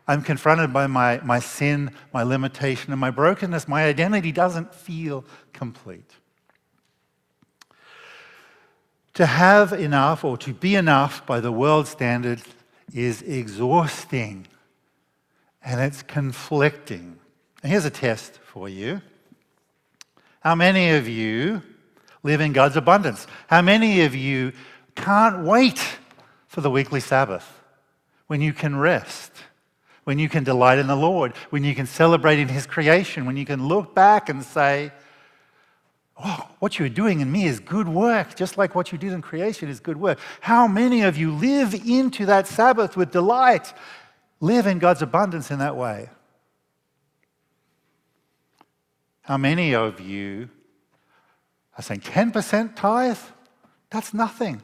I'm 0.08 0.22
confronted 0.22 0.72
by 0.72 0.88
my, 0.88 1.20
my 1.24 1.40
sin, 1.40 1.92
my 2.14 2.24
limitation, 2.24 2.92
and 2.92 3.00
my 3.00 3.12
brokenness. 3.12 3.68
My 3.68 3.86
identity 3.86 4.32
doesn't 4.32 4.74
feel 4.74 5.26
complete. 5.52 6.10
To 9.16 9.26
have 9.26 9.74
enough 9.74 10.24
or 10.24 10.38
to 10.40 10.54
be 10.54 10.76
enough 10.76 11.26
by 11.26 11.40
the 11.40 11.52
world 11.52 11.88
standard 11.88 12.42
is 12.94 13.22
exhausting 13.22 14.48
and 15.64 15.80
it's 15.80 16.02
conflicting. 16.02 17.20
And 17.62 17.72
here's 17.72 17.86
a 17.86 17.90
test 17.90 18.40
for 18.44 18.68
you. 18.68 19.02
How 20.42 20.56
many 20.56 20.92
of 20.92 21.08
you 21.08 21.62
live 22.24 22.42
in 22.42 22.54
God's 22.54 22.76
abundance? 22.76 23.28
How 23.48 23.62
many 23.62 24.02
of 24.02 24.16
you 24.16 24.52
can't 24.96 25.46
wait 25.46 25.82
for 26.48 26.62
the 26.62 26.72
weekly 26.72 27.00
Sabbath 27.00 27.62
when 28.28 28.42
you 28.42 28.52
can 28.52 28.76
rest? 28.76 29.32
When 30.04 30.20
you 30.20 30.28
can 30.28 30.44
delight 30.44 30.80
in 30.80 30.88
the 30.88 30.98
Lord, 30.98 31.34
when 31.50 31.64
you 31.64 31.74
can 31.74 31.86
celebrate 31.86 32.40
in 32.40 32.50
His 32.50 32.66
creation, 32.66 33.26
when 33.26 33.38
you 33.38 33.46
can 33.46 33.68
look 33.68 33.96
back 33.96 34.28
and 34.28 34.44
say, 34.44 34.92
Oh, 36.18 36.48
what 36.60 36.78
you're 36.78 36.90
doing 36.90 37.22
in 37.22 37.32
me 37.32 37.46
is 37.46 37.60
good 37.60 37.88
work, 37.88 38.36
just 38.36 38.58
like 38.58 38.76
what 38.76 38.92
you 38.92 38.98
did 38.98 39.14
in 39.14 39.22
creation 39.22 39.68
is 39.68 39.80
good 39.80 39.98
work. 39.98 40.20
How 40.42 40.68
many 40.68 41.02
of 41.02 41.18
you 41.18 41.32
live 41.34 41.74
into 41.74 42.26
that 42.28 42.48
Sabbath 42.48 42.96
with 42.96 43.12
delight? 43.12 43.74
Live 44.40 44.68
in 44.68 44.78
God's 44.80 45.02
abundance 45.02 45.50
in 45.50 45.60
that 45.60 45.76
way. 45.76 46.10
How 49.22 49.38
many 49.38 49.74
of 49.74 50.00
you 50.02 50.50
are 51.78 51.82
saying 51.82 52.02
10% 52.02 52.76
tithe? 52.76 53.18
That's 53.90 54.14
nothing. 54.14 54.62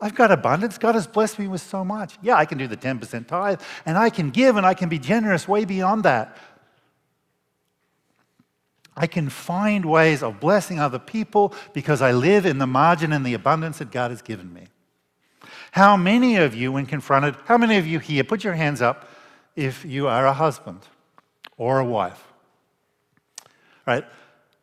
I've 0.00 0.16
got 0.16 0.32
abundance. 0.32 0.78
God 0.78 0.96
has 0.96 1.06
blessed 1.06 1.38
me 1.38 1.46
with 1.46 1.60
so 1.60 1.84
much. 1.84 2.18
Yeah, 2.22 2.34
I 2.34 2.44
can 2.44 2.58
do 2.58 2.66
the 2.66 2.76
10% 2.76 3.28
tithe, 3.28 3.60
and 3.86 3.96
I 3.96 4.10
can 4.10 4.30
give, 4.30 4.56
and 4.56 4.66
I 4.66 4.74
can 4.74 4.88
be 4.88 4.98
generous 4.98 5.46
way 5.46 5.64
beyond 5.64 6.02
that. 6.02 6.36
I 8.96 9.06
can 9.06 9.28
find 9.28 9.84
ways 9.84 10.22
of 10.22 10.40
blessing 10.40 10.78
other 10.78 10.98
people 10.98 11.54
because 11.72 12.02
I 12.02 12.12
live 12.12 12.44
in 12.44 12.58
the 12.58 12.66
margin 12.66 13.12
and 13.12 13.24
the 13.24 13.34
abundance 13.34 13.78
that 13.78 13.90
God 13.90 14.10
has 14.10 14.22
given 14.22 14.52
me. 14.52 14.66
How 15.72 15.96
many 15.96 16.36
of 16.36 16.54
you, 16.54 16.72
when 16.72 16.84
confronted, 16.84 17.36
how 17.46 17.56
many 17.56 17.78
of 17.78 17.86
you 17.86 17.98
here, 17.98 18.24
put 18.24 18.44
your 18.44 18.52
hands 18.54 18.82
up 18.82 19.08
if 19.56 19.84
you 19.84 20.06
are 20.06 20.26
a 20.26 20.32
husband 20.34 20.80
or 21.56 21.78
a 21.78 21.84
wife? 21.84 22.22
All 23.86 23.94
right, 23.94 24.04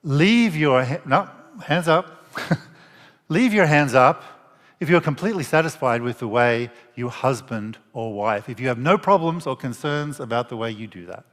leave 0.04 0.56
your, 0.56 1.02
no, 1.06 1.30
hands 1.64 1.88
up. 1.88 2.28
leave 3.30 3.54
your 3.54 3.66
hands 3.66 3.96
up 3.96 4.24
if 4.80 4.90
you're 4.90 5.02
completely 5.02 5.44
satisfied 5.44 6.02
with 6.02 6.20
the 6.20 6.28
way 6.28 6.72
you 6.96 7.10
husband 7.10 7.78
or 7.92 8.14
wife, 8.14 8.48
if 8.48 8.60
you 8.60 8.68
have 8.68 8.78
no 8.78 8.98
problems 8.98 9.46
or 9.46 9.56
concerns 9.56 10.20
about 10.20 10.50
the 10.50 10.56
way 10.56 10.72
you 10.72 10.88
do 10.88 11.06
that. 11.08 11.26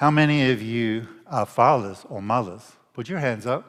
How 0.00 0.10
many 0.10 0.50
of 0.50 0.62
you 0.62 1.06
are 1.26 1.44
fathers 1.44 2.06
or 2.08 2.22
mothers? 2.22 2.62
Put 2.94 3.06
your 3.10 3.18
hands 3.18 3.44
up. 3.44 3.66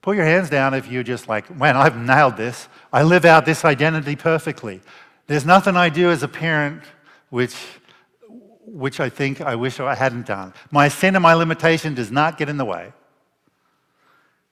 Put 0.00 0.14
your 0.14 0.24
hands 0.24 0.48
down 0.48 0.74
if 0.74 0.86
you're 0.86 1.02
just 1.02 1.26
like, 1.26 1.52
man, 1.52 1.76
I've 1.76 1.96
nailed 1.96 2.36
this. 2.36 2.68
I 2.92 3.02
live 3.02 3.24
out 3.24 3.44
this 3.44 3.64
identity 3.64 4.14
perfectly. 4.14 4.80
There's 5.26 5.44
nothing 5.44 5.76
I 5.76 5.88
do 5.88 6.12
as 6.12 6.22
a 6.22 6.28
parent 6.28 6.84
which, 7.30 7.56
which 8.64 9.00
I 9.00 9.08
think 9.08 9.40
I 9.40 9.56
wish 9.56 9.80
I 9.80 9.96
hadn't 9.96 10.26
done. 10.26 10.54
My 10.70 10.86
sin 10.86 11.16
and 11.16 11.22
my 11.24 11.34
limitation 11.34 11.94
does 11.94 12.12
not 12.12 12.38
get 12.38 12.48
in 12.48 12.56
the 12.56 12.64
way. 12.64 12.92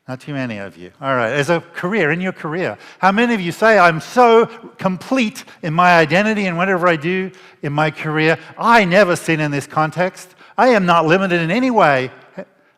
Not 0.08 0.20
too 0.20 0.32
many 0.32 0.56
of 0.56 0.78
you. 0.78 0.90
All 1.02 1.14
right, 1.14 1.30
as 1.30 1.50
a 1.50 1.60
career, 1.60 2.10
in 2.10 2.22
your 2.22 2.32
career, 2.32 2.78
how 2.98 3.12
many 3.12 3.34
of 3.34 3.42
you 3.42 3.52
say, 3.52 3.78
I'm 3.78 4.00
so 4.00 4.46
complete 4.78 5.44
in 5.62 5.74
my 5.74 5.98
identity 5.98 6.46
and 6.46 6.56
whatever 6.56 6.88
I 6.88 6.96
do 6.96 7.30
in 7.60 7.74
my 7.74 7.90
career, 7.90 8.38
I 8.56 8.86
never 8.86 9.16
sin 9.16 9.38
in 9.38 9.50
this 9.50 9.66
context. 9.66 10.34
I 10.56 10.68
am 10.68 10.86
not 10.86 11.04
limited 11.04 11.42
in 11.42 11.50
any 11.50 11.70
way. 11.70 12.10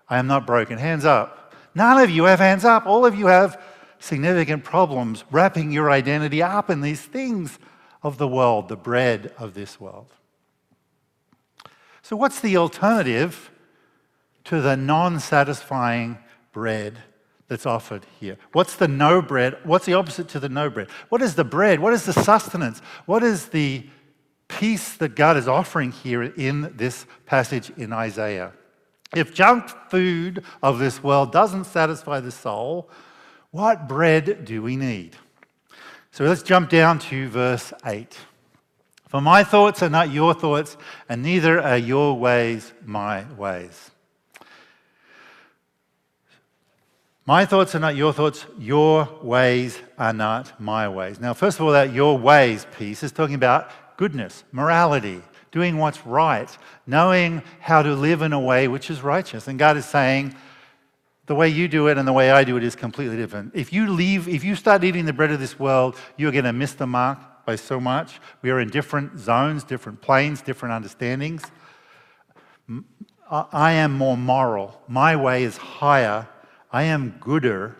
I 0.08 0.18
am 0.18 0.26
not 0.26 0.44
broken. 0.44 0.76
Hands 0.76 1.04
up. 1.04 1.54
None 1.72 2.02
of 2.02 2.10
you 2.10 2.24
have 2.24 2.40
hands 2.40 2.64
up. 2.64 2.84
All 2.84 3.06
of 3.06 3.14
you 3.14 3.26
have 3.26 3.62
significant 4.00 4.64
problems 4.64 5.22
wrapping 5.30 5.70
your 5.70 5.88
identity 5.88 6.42
up 6.42 6.68
in 6.68 6.80
these 6.80 7.02
things 7.02 7.60
of 8.02 8.18
the 8.18 8.26
world, 8.26 8.68
the 8.68 8.76
bread 8.76 9.32
of 9.38 9.54
this 9.54 9.80
world. 9.80 10.08
So, 12.02 12.16
what's 12.16 12.40
the 12.40 12.56
alternative 12.56 13.52
to 14.44 14.60
the 14.60 14.76
non 14.76 15.20
satisfying 15.20 16.18
bread 16.52 16.98
that's 17.50 17.66
offered 17.66 18.06
here? 18.20 18.38
What's 18.52 18.76
the 18.76 18.86
no 18.86 19.20
bread? 19.20 19.58
What's 19.64 19.84
the 19.84 19.94
opposite 19.94 20.28
to 20.28 20.40
the 20.40 20.48
no 20.48 20.70
bread? 20.70 20.88
What 21.08 21.20
is 21.20 21.34
the 21.34 21.44
bread? 21.44 21.80
What 21.80 21.92
is 21.92 22.04
the 22.04 22.12
sustenance? 22.12 22.80
What 23.06 23.24
is 23.24 23.48
the 23.48 23.86
peace 24.46 24.94
that 24.98 25.16
God 25.16 25.36
is 25.36 25.48
offering 25.48 25.90
here 25.90 26.22
in 26.22 26.72
this 26.76 27.06
passage 27.26 27.70
in 27.76 27.92
Isaiah? 27.92 28.52
If 29.16 29.34
junk 29.34 29.68
food 29.90 30.44
of 30.62 30.78
this 30.78 31.02
world 31.02 31.32
doesn't 31.32 31.64
satisfy 31.64 32.20
the 32.20 32.30
soul, 32.30 32.88
what 33.50 33.88
bread 33.88 34.44
do 34.44 34.62
we 34.62 34.76
need? 34.76 35.16
So 36.12 36.24
let's 36.24 36.44
jump 36.44 36.70
down 36.70 37.00
to 37.00 37.28
verse 37.28 37.72
8. 37.84 38.16
For 39.08 39.20
my 39.20 39.42
thoughts 39.42 39.82
are 39.82 39.90
not 39.90 40.12
your 40.12 40.34
thoughts, 40.34 40.76
and 41.08 41.20
neither 41.20 41.60
are 41.60 41.76
your 41.76 42.16
ways 42.16 42.72
my 42.84 43.24
ways. 43.32 43.90
My 47.30 47.46
thoughts 47.46 47.76
are 47.76 47.78
not 47.78 47.94
your 47.94 48.12
thoughts, 48.12 48.44
your 48.58 49.08
ways 49.22 49.78
are 49.96 50.12
not 50.12 50.60
my 50.60 50.88
ways. 50.88 51.20
Now, 51.20 51.32
first 51.32 51.60
of 51.60 51.64
all, 51.64 51.70
that 51.70 51.92
your 51.92 52.18
ways 52.18 52.66
piece 52.76 53.04
is 53.04 53.12
talking 53.12 53.36
about 53.36 53.70
goodness, 53.96 54.42
morality, 54.50 55.22
doing 55.52 55.78
what's 55.78 56.04
right, 56.04 56.50
knowing 56.88 57.44
how 57.60 57.84
to 57.84 57.94
live 57.94 58.22
in 58.22 58.32
a 58.32 58.40
way 58.40 58.66
which 58.66 58.90
is 58.90 59.02
righteous. 59.02 59.46
And 59.46 59.60
God 59.60 59.76
is 59.76 59.84
saying, 59.84 60.34
the 61.26 61.36
way 61.36 61.48
you 61.48 61.68
do 61.68 61.86
it 61.86 61.98
and 61.98 62.08
the 62.08 62.12
way 62.12 62.32
I 62.32 62.42
do 62.42 62.56
it 62.56 62.64
is 62.64 62.74
completely 62.74 63.16
different. 63.16 63.52
If 63.54 63.72
you 63.72 63.92
leave, 63.92 64.26
if 64.26 64.42
you 64.42 64.56
start 64.56 64.82
eating 64.82 65.04
the 65.04 65.12
bread 65.12 65.30
of 65.30 65.38
this 65.38 65.56
world, 65.56 65.94
you're 66.16 66.32
going 66.32 66.46
to 66.46 66.52
miss 66.52 66.72
the 66.72 66.88
mark 66.88 67.46
by 67.46 67.54
so 67.54 67.78
much. 67.78 68.18
We 68.42 68.50
are 68.50 68.58
in 68.58 68.70
different 68.70 69.20
zones, 69.20 69.62
different 69.62 70.00
planes, 70.00 70.42
different 70.42 70.72
understandings. 70.72 71.44
I 73.30 73.70
am 73.74 73.92
more 73.92 74.16
moral. 74.16 74.82
My 74.88 75.14
way 75.14 75.44
is 75.44 75.56
higher 75.56 76.26
I 76.72 76.84
am 76.84 77.16
gooder. 77.20 77.76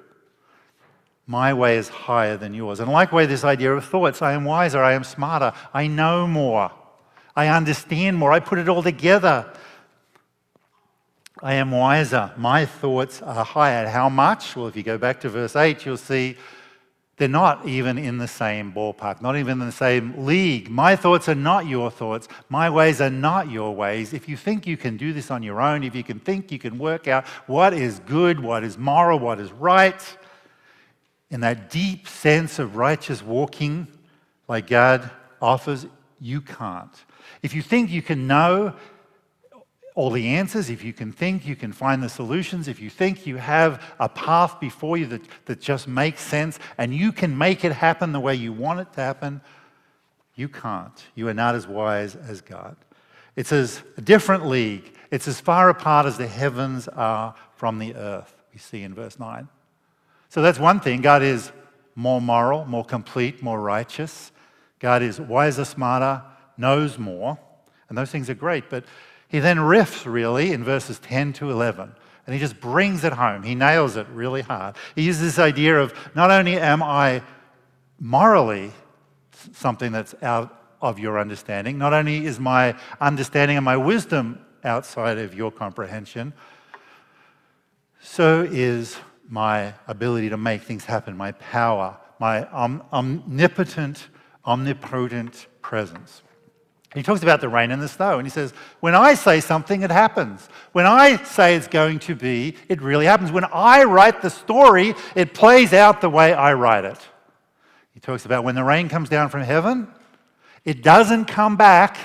My 1.26 1.54
way 1.54 1.76
is 1.76 1.88
higher 1.88 2.37
than 2.37 2.54
yours. 2.54 2.80
And 2.80 2.90
likewise, 2.90 3.28
this 3.28 3.44
idea 3.44 3.73
of 3.73 3.85
thoughts 3.85 4.20
I 4.20 4.32
am 4.32 4.44
wiser, 4.44 4.82
I 4.82 4.94
am 4.94 5.04
smarter, 5.04 5.52
I 5.73 5.87
know 5.87 6.26
more, 6.26 6.73
I 7.37 7.47
understand 7.49 8.16
more, 8.16 8.32
I 8.32 8.40
put 8.40 8.59
it 8.59 8.68
all 8.68 8.82
together. 8.82 9.52
I 11.42 11.54
am 11.54 11.70
wiser. 11.70 12.32
My 12.37 12.66
thoughts 12.66 13.23
are 13.23 13.44
higher. 13.44 13.88
How 13.88 14.11
much? 14.11 14.56
Well, 14.56 14.66
if 14.66 14.76
you 14.76 14.82
go 14.82 14.99
back 14.99 15.20
to 15.20 15.30
verse 15.30 15.56
8, 15.56 15.87
you'll 15.87 15.97
see 15.97 16.37
they're 17.20 17.28
not 17.28 17.68
even 17.68 17.98
in 17.98 18.16
the 18.16 18.26
same 18.26 18.72
ballpark, 18.72 19.20
not 19.20 19.36
even 19.36 19.60
in 19.60 19.66
the 19.66 19.72
same 19.72 20.24
league. 20.24 20.70
My 20.70 20.96
thoughts 20.96 21.28
are 21.28 21.34
not 21.34 21.66
your 21.66 21.90
thoughts. 21.90 22.28
My 22.48 22.70
ways 22.70 23.02
are 23.02 23.10
not 23.10 23.50
your 23.50 23.74
ways. 23.74 24.14
If 24.14 24.26
you 24.26 24.38
think 24.38 24.66
you 24.66 24.78
can 24.78 24.96
do 24.96 25.12
this 25.12 25.30
on 25.30 25.42
your 25.42 25.60
own, 25.60 25.84
if 25.84 25.94
you 25.94 26.02
can 26.02 26.18
think 26.18 26.50
you 26.50 26.58
can 26.58 26.78
work 26.78 27.08
out 27.08 27.26
what 27.46 27.74
is 27.74 27.98
good, 28.06 28.40
what 28.40 28.64
is 28.64 28.78
moral, 28.78 29.18
what 29.18 29.38
is 29.38 29.52
right, 29.52 30.02
in 31.30 31.40
that 31.40 31.68
deep 31.68 32.08
sense 32.08 32.58
of 32.58 32.76
righteous 32.76 33.22
walking 33.22 33.86
like 34.48 34.66
God 34.66 35.10
offers, 35.42 35.84
you 36.20 36.40
can't. 36.40 37.04
If 37.42 37.54
you 37.54 37.60
think 37.60 37.90
you 37.90 38.00
can 38.00 38.26
know 38.26 38.72
all 40.00 40.09
the 40.09 40.28
answers, 40.28 40.71
if 40.71 40.83
you 40.83 40.95
can 40.95 41.12
think, 41.12 41.47
you 41.47 41.54
can 41.54 41.75
find 41.75 42.02
the 42.02 42.09
solutions, 42.09 42.69
if 42.69 42.80
you 42.80 42.88
think 42.88 43.26
you 43.26 43.37
have 43.37 43.85
a 43.99 44.09
path 44.09 44.59
before 44.59 44.97
you 44.97 45.04
that, 45.04 45.21
that 45.45 45.61
just 45.61 45.87
makes 45.87 46.23
sense 46.23 46.59
and 46.78 46.95
you 46.95 47.12
can 47.12 47.37
make 47.37 47.66
it 47.66 47.73
happen 47.73 48.11
the 48.12 48.19
way 48.19 48.35
you 48.35 48.50
want 48.50 48.80
it 48.80 48.90
to 48.95 49.02
happen, 49.02 49.42
you 50.37 50.49
can't. 50.49 51.04
You 51.14 51.28
are 51.28 51.35
not 51.35 51.54
as 51.54 51.66
wise 51.66 52.16
as 52.16 52.40
God. 52.40 52.76
It's 53.37 53.52
as 53.52 53.83
a 53.99 54.00
different 54.00 54.47
league. 54.47 54.90
It's 55.11 55.28
as 55.28 55.38
far 55.38 55.69
apart 55.69 56.07
as 56.07 56.16
the 56.16 56.26
heavens 56.26 56.88
are 56.88 57.35
from 57.57 57.78
the 57.78 57.95
earth, 57.95 58.35
we 58.54 58.59
see 58.59 58.83
in 58.85 58.95
verse 58.95 59.19
9. 59.19 59.49
So 60.30 60.40
that's 60.40 60.59
one 60.59 60.80
thing. 60.80 61.02
God 61.02 61.23
is 61.23 61.52
more 61.95 62.23
moral, 62.23 62.64
more 62.64 62.87
complete, 62.87 63.42
more 63.42 63.61
righteous. 63.61 64.33
God 64.78 65.02
is 65.02 65.21
wiser, 65.21 65.66
smarter, 65.66 66.23
knows 66.57 66.99
more. 66.99 67.38
And 67.90 67.99
those 67.99 68.11
things 68.11 68.30
are 68.30 68.35
great. 68.35 68.71
But 68.71 68.85
he 69.30 69.38
then 69.38 69.58
riffs 69.58 70.12
really 70.12 70.52
in 70.52 70.64
verses 70.64 70.99
10 70.99 71.32
to 71.34 71.50
11. 71.50 71.94
And 72.26 72.34
he 72.34 72.40
just 72.40 72.60
brings 72.60 73.04
it 73.04 73.12
home. 73.12 73.44
He 73.44 73.54
nails 73.54 73.96
it 73.96 74.08
really 74.08 74.42
hard. 74.42 74.76
He 74.96 75.02
uses 75.02 75.22
this 75.22 75.38
idea 75.38 75.78
of 75.78 75.94
not 76.16 76.32
only 76.32 76.58
am 76.58 76.82
I 76.82 77.22
morally 78.00 78.72
something 79.52 79.92
that's 79.92 80.16
out 80.20 80.75
of 80.82 80.99
your 80.99 81.18
understanding, 81.18 81.78
not 81.78 81.92
only 81.92 82.26
is 82.26 82.40
my 82.40 82.76
understanding 83.00 83.56
and 83.56 83.64
my 83.64 83.76
wisdom 83.76 84.44
outside 84.64 85.18
of 85.18 85.32
your 85.32 85.52
comprehension, 85.52 86.32
so 88.00 88.42
is 88.42 88.99
my 89.28 89.75
ability 89.87 90.28
to 90.30 90.37
make 90.37 90.62
things 90.62 90.84
happen, 90.84 91.16
my 91.16 91.30
power, 91.32 91.96
my 92.18 92.46
om- 92.49 92.82
omnipotent, 92.92 94.08
omnipotent 94.44 95.46
presence. 95.62 96.22
He 96.94 97.04
talks 97.04 97.23
about 97.23 97.40
the 97.40 97.49
rain 97.49 97.70
and 97.70 97.80
the 97.80 97.88
snow, 97.88 98.18
and 98.18 98.26
he 98.26 98.30
says, 98.30 98.52
When 98.80 98.97
I 98.97 99.14
say 99.14 99.40
something, 99.40 99.82
it 99.82 99.92
happens. 99.92 100.49
When 100.73 100.87
I 100.87 101.23
say 101.23 101.54
it's 101.54 101.68
going 101.68 102.00
to 102.00 102.16
be, 102.16 102.56
it 102.68 102.82
really 102.82 103.06
happens. 103.06 103.30
When 103.30 103.44
I 103.44 103.85
write 103.85 104.23
the 104.23 104.30
story, 104.30 104.94
it 105.14 105.32
plays 105.32 105.73
out 105.73 106.00
the 106.00 106.11
way 106.11 106.32
I 106.32 106.54
write 106.54 106.85
it. 106.85 106.99
He 107.94 108.00
talks 108.00 108.25
about 108.25 108.42
when 108.42 108.56
the 108.56 108.64
rain 108.64 108.88
comes 108.88 109.09
down 109.09 109.28
from 109.28 109.42
heaven, 109.42 109.87
it 110.64 110.82
doesn't 110.82 111.26
come 111.26 111.56
back 111.56 111.97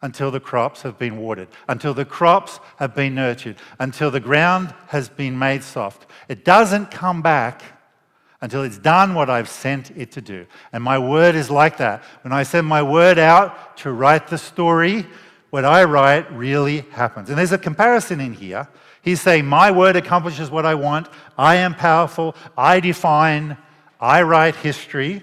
until 0.00 0.30
the 0.30 0.40
crops 0.40 0.82
have 0.82 0.98
been 0.98 1.18
watered, 1.18 1.48
until 1.68 1.92
the 1.92 2.04
crops 2.04 2.60
have 2.76 2.94
been 2.94 3.14
nurtured, 3.14 3.56
until 3.78 4.10
the 4.10 4.20
ground 4.20 4.74
has 4.86 5.08
been 5.08 5.38
made 5.38 5.62
soft. 5.62 6.06
It 6.28 6.44
doesn't 6.44 6.90
come 6.90 7.20
back 7.20 7.62
until 8.40 8.62
it's 8.62 8.78
done 8.78 9.14
what 9.14 9.28
I've 9.28 9.48
sent 9.48 9.90
it 9.96 10.12
to 10.12 10.20
do. 10.20 10.46
And 10.72 10.82
my 10.82 10.98
word 10.98 11.34
is 11.34 11.50
like 11.50 11.78
that. 11.78 12.02
When 12.22 12.32
I 12.32 12.44
send 12.44 12.66
my 12.66 12.82
word 12.82 13.18
out 13.18 13.76
to 13.78 13.92
write 13.92 14.28
the 14.28 14.38
story, 14.38 15.06
what 15.50 15.64
I 15.64 15.84
write 15.84 16.30
really 16.32 16.80
happens. 16.90 17.30
And 17.30 17.38
there's 17.38 17.52
a 17.52 17.58
comparison 17.58 18.20
in 18.20 18.34
here. 18.34 18.68
He's 19.02 19.20
saying, 19.20 19.46
My 19.46 19.70
word 19.70 19.96
accomplishes 19.96 20.50
what 20.50 20.66
I 20.66 20.74
want. 20.74 21.08
I 21.36 21.56
am 21.56 21.74
powerful. 21.74 22.36
I 22.56 22.80
define. 22.80 23.56
I 24.00 24.22
write 24.22 24.54
history. 24.56 25.22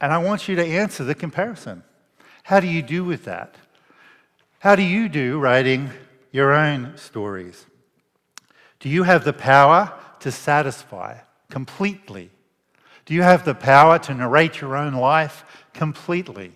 And 0.00 0.12
I 0.12 0.18
want 0.18 0.48
you 0.48 0.56
to 0.56 0.64
answer 0.64 1.04
the 1.04 1.14
comparison. 1.14 1.84
How 2.42 2.58
do 2.58 2.66
you 2.66 2.82
do 2.82 3.04
with 3.04 3.24
that? 3.24 3.54
How 4.58 4.74
do 4.74 4.82
you 4.82 5.08
do 5.08 5.38
writing 5.38 5.90
your 6.32 6.52
own 6.52 6.96
stories? 6.96 7.66
Do 8.82 8.90
you 8.90 9.04
have 9.04 9.24
the 9.24 9.32
power 9.32 9.90
to 10.20 10.30
satisfy 10.30 11.16
completely? 11.48 12.30
Do 13.06 13.14
you 13.14 13.22
have 13.22 13.46
the 13.46 13.54
power 13.54 13.98
to 14.00 14.12
narrate 14.12 14.60
your 14.60 14.76
own 14.76 14.92
life 14.92 15.44
completely? 15.72 16.52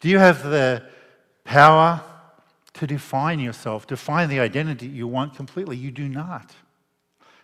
Do 0.00 0.10
you 0.10 0.18
have 0.18 0.42
the 0.42 0.84
power 1.44 2.02
to 2.74 2.86
define 2.86 3.40
yourself, 3.40 3.86
define 3.86 4.28
the 4.28 4.40
identity 4.40 4.86
you 4.86 5.08
want 5.08 5.34
completely? 5.34 5.78
You 5.78 5.90
do 5.90 6.06
not. 6.06 6.54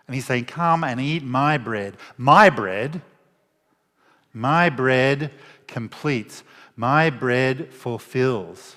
And 0.06 0.14
he's 0.14 0.26
saying, 0.26 0.45
Come 0.45 0.85
and 0.85 1.00
eat 1.00 1.23
my 1.25 1.56
bread. 1.56 1.97
My 2.18 2.50
bread 2.50 3.00
my 4.37 4.68
bread 4.68 5.30
completes. 5.66 6.45
My 6.76 7.09
bread 7.09 7.73
fulfills. 7.73 8.76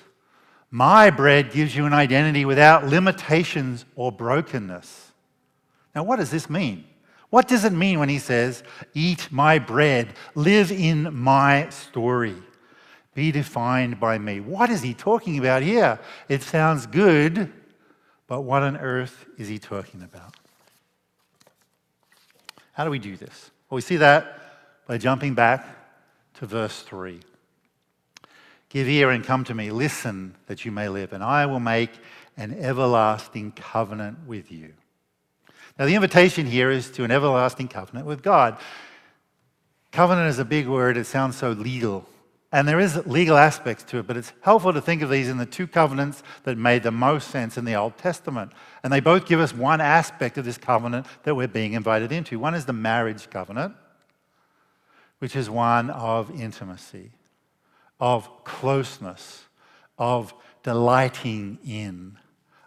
My 0.70 1.10
bread 1.10 1.52
gives 1.52 1.76
you 1.76 1.84
an 1.84 1.92
identity 1.92 2.46
without 2.46 2.86
limitations 2.86 3.84
or 3.94 4.10
brokenness. 4.10 5.09
Now, 5.94 6.04
what 6.04 6.16
does 6.16 6.30
this 6.30 6.48
mean? 6.48 6.84
What 7.30 7.46
does 7.46 7.64
it 7.64 7.72
mean 7.72 7.98
when 8.00 8.08
he 8.08 8.18
says, 8.18 8.62
Eat 8.94 9.28
my 9.30 9.58
bread, 9.58 10.14
live 10.34 10.72
in 10.72 11.14
my 11.14 11.68
story, 11.70 12.36
be 13.14 13.30
defined 13.32 14.00
by 14.00 14.18
me? 14.18 14.40
What 14.40 14.70
is 14.70 14.82
he 14.82 14.94
talking 14.94 15.38
about 15.38 15.62
here? 15.62 16.00
It 16.28 16.42
sounds 16.42 16.86
good, 16.86 17.52
but 18.26 18.42
what 18.42 18.62
on 18.62 18.76
earth 18.76 19.26
is 19.38 19.48
he 19.48 19.58
talking 19.58 20.02
about? 20.02 20.34
How 22.72 22.84
do 22.84 22.90
we 22.90 22.98
do 22.98 23.16
this? 23.16 23.50
Well, 23.68 23.76
we 23.76 23.82
see 23.82 23.96
that 23.96 24.40
by 24.86 24.98
jumping 24.98 25.34
back 25.34 25.66
to 26.34 26.46
verse 26.46 26.82
3. 26.82 27.20
Give 28.70 28.88
ear 28.88 29.10
and 29.10 29.24
come 29.24 29.44
to 29.44 29.54
me. 29.54 29.70
Listen 29.70 30.34
that 30.46 30.64
you 30.64 30.72
may 30.72 30.88
live, 30.88 31.12
and 31.12 31.22
I 31.22 31.46
will 31.46 31.60
make 31.60 31.90
an 32.36 32.56
everlasting 32.58 33.52
covenant 33.52 34.26
with 34.26 34.50
you. 34.50 34.72
Now, 35.80 35.86
the 35.86 35.94
invitation 35.94 36.44
here 36.44 36.70
is 36.70 36.90
to 36.90 37.04
an 37.04 37.10
everlasting 37.10 37.68
covenant 37.68 38.06
with 38.06 38.22
God. 38.22 38.58
Covenant 39.92 40.28
is 40.28 40.38
a 40.38 40.44
big 40.44 40.68
word, 40.68 40.98
it 40.98 41.06
sounds 41.06 41.36
so 41.38 41.52
legal. 41.52 42.06
And 42.52 42.68
there 42.68 42.78
is 42.78 43.06
legal 43.06 43.38
aspects 43.38 43.82
to 43.84 43.96
it, 43.96 44.06
but 44.06 44.18
it's 44.18 44.34
helpful 44.42 44.74
to 44.74 44.82
think 44.82 45.00
of 45.00 45.08
these 45.08 45.30
in 45.30 45.38
the 45.38 45.46
two 45.46 45.66
covenants 45.66 46.22
that 46.42 46.58
made 46.58 46.82
the 46.82 46.90
most 46.90 47.30
sense 47.30 47.56
in 47.56 47.64
the 47.64 47.76
Old 47.76 47.96
Testament. 47.96 48.52
And 48.82 48.92
they 48.92 49.00
both 49.00 49.24
give 49.24 49.40
us 49.40 49.54
one 49.54 49.80
aspect 49.80 50.36
of 50.36 50.44
this 50.44 50.58
covenant 50.58 51.06
that 51.22 51.34
we're 51.34 51.48
being 51.48 51.72
invited 51.72 52.12
into. 52.12 52.38
One 52.38 52.54
is 52.54 52.66
the 52.66 52.74
marriage 52.74 53.30
covenant, 53.30 53.74
which 55.18 55.34
is 55.34 55.48
one 55.48 55.88
of 55.88 56.30
intimacy, 56.38 57.12
of 57.98 58.44
closeness, 58.44 59.46
of 59.96 60.34
delighting 60.62 61.58
in, 61.66 62.18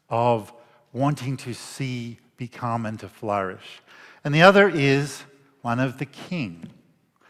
of 0.10 0.52
wanting 0.94 1.38
to 1.38 1.54
see, 1.54 2.18
become, 2.38 2.86
and 2.86 3.00
to 3.00 3.10
flourish. 3.10 3.82
And 4.24 4.34
the 4.34 4.42
other 4.42 4.70
is 4.70 5.24
one 5.62 5.80
of 5.80 5.98
the 5.98 6.06
king. 6.06 6.70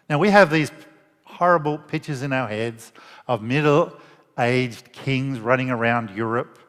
Now, 0.10 0.20
we 0.20 0.30
have 0.30 0.52
these 0.52 0.72
horrible 1.24 1.78
pictures 1.78 2.22
in 2.22 2.34
our 2.34 2.48
heads 2.48 2.92
of 3.28 3.42
middle 3.42 3.98
aged 4.38 4.92
kings 4.92 5.40
running 5.40 5.70
around 5.70 6.10
Europe 6.12 6.60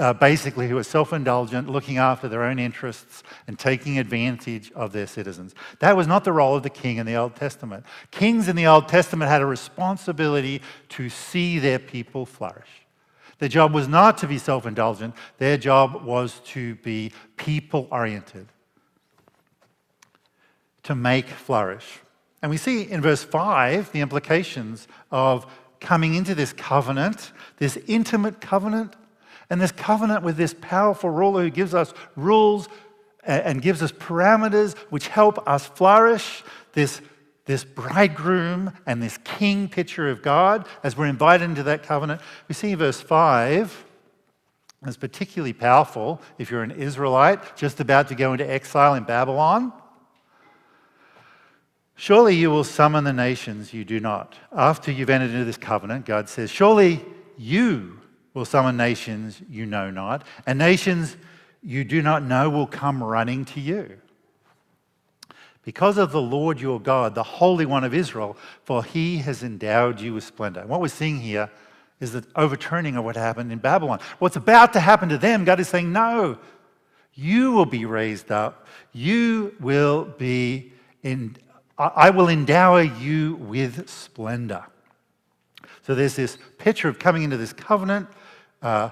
uh, 0.00 0.12
basically 0.14 0.68
who 0.68 0.78
are 0.78 0.82
self 0.82 1.12
indulgent, 1.12 1.68
looking 1.68 1.98
after 1.98 2.28
their 2.28 2.44
own 2.44 2.58
interests, 2.58 3.22
and 3.46 3.58
taking 3.58 3.98
advantage 3.98 4.72
of 4.72 4.92
their 4.92 5.06
citizens. 5.06 5.54
That 5.80 5.96
was 5.96 6.06
not 6.06 6.24
the 6.24 6.32
role 6.32 6.56
of 6.56 6.62
the 6.62 6.70
king 6.70 6.96
in 6.96 7.06
the 7.06 7.16
Old 7.16 7.36
Testament. 7.36 7.84
Kings 8.10 8.48
in 8.48 8.56
the 8.56 8.66
Old 8.66 8.88
Testament 8.88 9.30
had 9.30 9.42
a 9.42 9.46
responsibility 9.46 10.62
to 10.90 11.08
see 11.08 11.58
their 11.58 11.78
people 11.78 12.24
flourish. 12.24 12.68
Their 13.40 13.48
job 13.48 13.72
was 13.72 13.88
not 13.88 14.18
to 14.18 14.28
be 14.28 14.38
self 14.38 14.66
indulgent, 14.66 15.14
their 15.38 15.56
job 15.56 16.04
was 16.04 16.40
to 16.46 16.76
be 16.76 17.10
people 17.36 17.88
oriented, 17.90 18.46
to 20.84 20.94
make 20.94 21.26
flourish. 21.26 22.00
And 22.42 22.50
we 22.50 22.58
see 22.58 22.82
in 22.82 23.00
verse 23.00 23.24
5 23.24 23.92
the 23.92 24.00
implications 24.00 24.86
of 25.10 25.46
coming 25.80 26.14
into 26.14 26.34
this 26.34 26.52
covenant, 26.52 27.32
this 27.56 27.78
intimate 27.86 28.40
covenant 28.40 28.94
and 29.48 29.60
this 29.60 29.72
covenant 29.72 30.22
with 30.22 30.36
this 30.36 30.54
powerful 30.60 31.10
ruler 31.10 31.42
who 31.42 31.50
gives 31.50 31.74
us 31.74 31.92
rules 32.16 32.68
and 33.24 33.60
gives 33.62 33.82
us 33.82 33.90
parameters 33.90 34.76
which 34.90 35.08
help 35.08 35.46
us 35.48 35.66
flourish, 35.66 36.42
this, 36.72 37.00
this 37.46 37.64
bridegroom 37.64 38.72
and 38.86 39.02
this 39.02 39.18
king 39.18 39.68
picture 39.68 40.08
of 40.08 40.22
God, 40.22 40.66
as 40.82 40.96
we're 40.96 41.06
invited 41.06 41.44
into 41.44 41.62
that 41.64 41.82
covenant, 41.82 42.20
we 42.48 42.54
see 42.54 42.74
verse 42.74 43.00
5 43.00 43.86
is 44.86 44.96
particularly 44.96 45.52
powerful 45.52 46.20
if 46.38 46.50
you're 46.50 46.62
an 46.62 46.70
Israelite 46.70 47.56
just 47.56 47.80
about 47.80 48.08
to 48.08 48.14
go 48.14 48.32
into 48.32 48.48
exile 48.48 48.94
in 48.94 49.04
Babylon. 49.04 49.72
Surely 51.96 52.34
you 52.34 52.50
will 52.50 52.64
summon 52.64 53.04
the 53.04 53.12
nations 53.12 53.74
you 53.74 53.84
do 53.84 54.00
not. 54.00 54.34
After 54.56 54.90
you've 54.90 55.10
entered 55.10 55.32
into 55.32 55.44
this 55.44 55.58
covenant, 55.58 56.06
God 56.06 56.30
says, 56.30 56.50
Surely 56.50 57.04
you 57.36 58.00
will 58.32 58.46
summon 58.46 58.76
nations 58.76 59.42
you 59.50 59.66
know 59.66 59.90
not, 59.90 60.24
and 60.46 60.58
nations 60.58 61.16
you 61.62 61.84
do 61.84 62.00
not 62.00 62.22
know 62.22 62.48
will 62.48 62.66
come 62.66 63.02
running 63.02 63.44
to 63.44 63.60
you. 63.60 64.00
Because 65.62 65.98
of 65.98 66.10
the 66.10 66.20
Lord 66.20 66.60
your 66.60 66.80
God, 66.80 67.14
the 67.14 67.22
Holy 67.22 67.66
One 67.66 67.84
of 67.84 67.92
Israel, 67.92 68.36
for 68.64 68.82
he 68.82 69.18
has 69.18 69.42
endowed 69.42 70.00
you 70.00 70.14
with 70.14 70.24
splendor. 70.24 70.60
And 70.60 70.68
what 70.70 70.80
we're 70.80 70.88
seeing 70.88 71.20
here 71.20 71.50
is 72.00 72.12
the 72.12 72.24
overturning 72.34 72.96
of 72.96 73.04
what 73.04 73.16
happened 73.16 73.52
in 73.52 73.58
Babylon. 73.58 74.00
What's 74.18 74.36
about 74.36 74.72
to 74.72 74.80
happen 74.80 75.10
to 75.10 75.18
them, 75.18 75.44
God 75.44 75.60
is 75.60 75.68
saying, 75.68 75.92
No, 75.92 76.38
you 77.14 77.52
will 77.52 77.66
be 77.66 77.84
raised 77.84 78.32
up. 78.32 78.66
You 78.92 79.54
will 79.60 80.04
be 80.04 80.72
in, 81.02 81.36
I 81.78 82.10
will 82.10 82.28
endow 82.28 82.78
you 82.78 83.36
with 83.36 83.88
splendor. 83.88 84.64
So 85.82 85.94
there's 85.94 86.16
this 86.16 86.38
picture 86.58 86.88
of 86.88 86.98
coming 86.98 87.22
into 87.22 87.36
this 87.36 87.52
covenant 87.52 88.08
uh, 88.62 88.90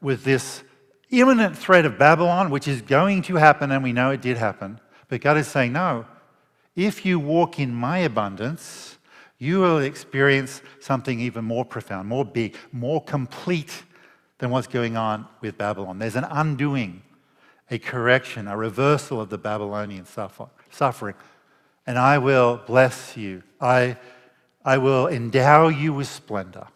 with 0.00 0.24
this 0.24 0.62
imminent 1.10 1.56
threat 1.56 1.84
of 1.84 1.98
Babylon, 1.98 2.50
which 2.50 2.68
is 2.68 2.82
going 2.82 3.22
to 3.22 3.36
happen, 3.36 3.70
and 3.70 3.82
we 3.82 3.92
know 3.92 4.10
it 4.10 4.22
did 4.22 4.36
happen. 4.36 4.80
But 5.08 5.20
God 5.20 5.36
is 5.36 5.46
saying, 5.46 5.72
no, 5.72 6.04
if 6.74 7.06
you 7.06 7.18
walk 7.18 7.58
in 7.58 7.74
my 7.74 7.98
abundance, 7.98 8.98
you 9.38 9.60
will 9.60 9.78
experience 9.78 10.62
something 10.80 11.20
even 11.20 11.44
more 11.44 11.64
profound, 11.64 12.08
more 12.08 12.24
big, 12.24 12.56
more 12.72 13.02
complete 13.02 13.82
than 14.38 14.50
what's 14.50 14.66
going 14.66 14.96
on 14.96 15.26
with 15.40 15.56
Babylon. 15.56 15.98
There's 15.98 16.16
an 16.16 16.24
undoing, 16.24 17.02
a 17.70 17.78
correction, 17.78 18.48
a 18.48 18.56
reversal 18.56 19.20
of 19.20 19.30
the 19.30 19.38
Babylonian 19.38 20.06
suffer- 20.06 20.48
suffering. 20.70 21.14
And 21.86 21.98
I 21.98 22.18
will 22.18 22.60
bless 22.66 23.16
you. 23.16 23.42
I, 23.60 23.96
I 24.64 24.78
will 24.78 25.06
endow 25.06 25.68
you 25.68 25.92
with 25.92 26.08
splendor. 26.08 26.66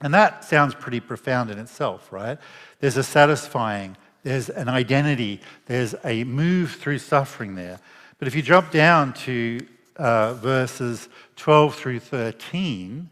And 0.00 0.14
that 0.14 0.44
sounds 0.44 0.74
pretty 0.74 1.00
profound 1.00 1.50
in 1.50 1.58
itself, 1.58 2.12
right? 2.12 2.38
There's 2.80 2.96
a 2.96 3.02
satisfying, 3.02 3.96
there's 4.22 4.48
an 4.48 4.68
identity, 4.68 5.40
there's 5.66 5.94
a 6.04 6.24
move 6.24 6.72
through 6.72 6.98
suffering 6.98 7.54
there. 7.54 7.78
But 8.18 8.28
if 8.28 8.34
you 8.34 8.42
drop 8.42 8.70
down 8.70 9.12
to 9.14 9.60
uh, 9.96 10.34
verses 10.34 11.08
12 11.36 11.74
through 11.74 12.00
13, 12.00 13.08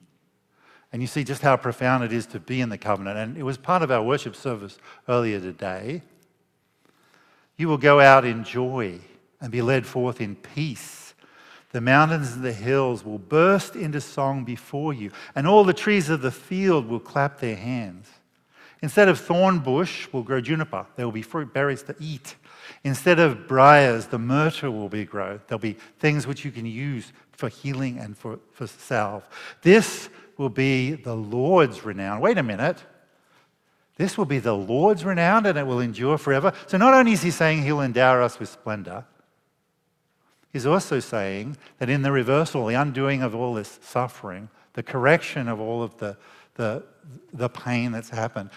and 0.92 1.03
you 1.03 1.07
see 1.07 1.25
just 1.25 1.42
how 1.42 1.57
profound 1.57 2.05
it 2.05 2.12
is 2.12 2.27
to 2.27 2.40
be 2.40 2.61
in 2.61 2.69
the 2.69 2.79
covenant, 2.79 3.19
and 3.19 3.37
it 3.37 3.42
was 3.42 3.59
part 3.59 3.83
of 3.83 3.90
our 3.90 4.03
worship 4.03 4.35
service 4.35 4.79
earlier 5.09 5.40
today. 5.40 6.03
You 7.57 7.69
will 7.69 7.79
go 7.79 8.01
out 8.01 8.25
in 8.25 8.45
joy 8.45 9.01
and 9.40 9.51
be 9.51 9.62
led 9.62 9.87
forth 9.87 10.21
in 10.21 10.37
peace. 10.37 11.14
The 11.73 11.81
mountains 11.81 12.33
and 12.33 12.45
the 12.45 12.53
hills 12.53 13.05
will 13.05 13.19
burst 13.19 13.77
into 13.77 14.01
song 14.01 14.45
before 14.45 14.95
you, 14.95 15.11
and 15.35 15.47
all 15.47 15.64
the 15.64 15.75
trees 15.75 16.09
of 16.09 16.23
the 16.23 16.31
field 16.31 16.87
will 16.88 17.01
clap 17.01 17.40
their 17.40 17.57
hands. 17.57 18.09
Instead 18.83 19.09
of 19.09 19.19
thorn 19.19 19.59
bush 19.59 20.09
will 20.12 20.23
grow 20.23 20.41
juniper. 20.41 20.87
There 20.97 21.07
will 21.07 21.12
be 21.12 21.23
fruit 21.23 21.53
berries 21.53 21.83
to 21.85 21.95
eat. 21.99 22.37
Instead 22.85 23.19
of 23.19 23.49
briars, 23.49 24.07
the 24.07 24.19
myrtle 24.19 24.73
will 24.73 24.89
be 24.89 25.05
grow. 25.05 25.41
There'll 25.47 25.59
be 25.59 25.77
things 25.99 26.27
which 26.27 26.45
you 26.45 26.51
can 26.51 26.67
use 26.67 27.12
for 27.33 27.49
healing 27.49 27.99
and 27.99 28.17
for, 28.17 28.39
for 28.53 28.67
salve. 28.67 29.27
This 29.62 30.09
will 30.37 30.51
be 30.51 30.93
the 30.93 31.15
Lord's 31.15 31.85
renown. 31.85 32.21
Wait 32.21 32.39
a 32.39 32.43
minute. 32.43 32.83
This 33.97 34.19
will 34.19 34.27
be 34.27 34.39
the 34.39 34.55
Lord's 34.55 35.05
renown 35.05 35.47
and 35.47 35.57
it 35.57 35.67
will 35.67 35.81
endure 35.81 36.19
forever. 36.19 36.53
So 36.67 36.77
not 36.77 36.93
only 36.93 37.12
is 37.12 37.23
he 37.23 37.31
saying 37.31 37.62
he'll 37.62 37.81
endow 37.81 38.23
us 38.23 38.39
with 38.39 38.51
splendor, 38.51 39.05
he's 40.53 40.67
also 40.67 41.01
saying 41.01 41.57
that 41.79 41.89
in 41.89 42.03
the 42.03 42.12
reversal, 42.12 42.67
the 42.67 42.75
undoing 42.75 43.23
of 43.23 43.35
all 43.35 43.55
this 43.55 43.79
suffering, 43.83 44.51
the 44.75 44.83
correction 44.83 45.49
of 45.49 45.61
all 45.61 45.83
of 45.83 45.97
the, 45.97 46.19
the, 46.57 46.85
the 47.33 47.49
pain 47.49 47.92
that's 47.92 48.11
happened, 48.11 48.51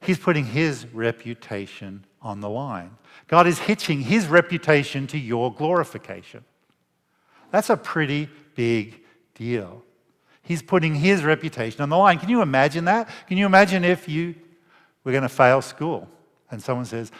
he's 0.00 0.18
putting 0.18 0.44
his 0.44 0.86
reputation 0.92 2.04
on 2.20 2.40
the 2.40 2.48
line. 2.50 2.90
God 3.28 3.46
is 3.46 3.58
hitching 3.58 4.00
his 4.00 4.26
reputation 4.26 5.06
to 5.08 5.18
your 5.18 5.52
glorification. 5.52 6.44
That's 7.50 7.70
a 7.70 7.76
pretty 7.76 8.28
big 8.54 9.00
deal. 9.34 9.82
He's 10.42 10.62
putting 10.62 10.94
his 10.94 11.24
reputation 11.24 11.82
on 11.82 11.88
the 11.88 11.96
line. 11.96 12.18
Can 12.18 12.28
you 12.28 12.42
imagine 12.42 12.84
that? 12.84 13.08
Can 13.26 13.36
you 13.36 13.46
imagine 13.46 13.84
if 13.84 14.08
you 14.08 14.34
were 15.02 15.12
going 15.12 15.22
to 15.22 15.28
fail 15.28 15.62
school 15.62 16.08
and 16.50 16.62
someone 16.62 16.84
says, 16.84 17.10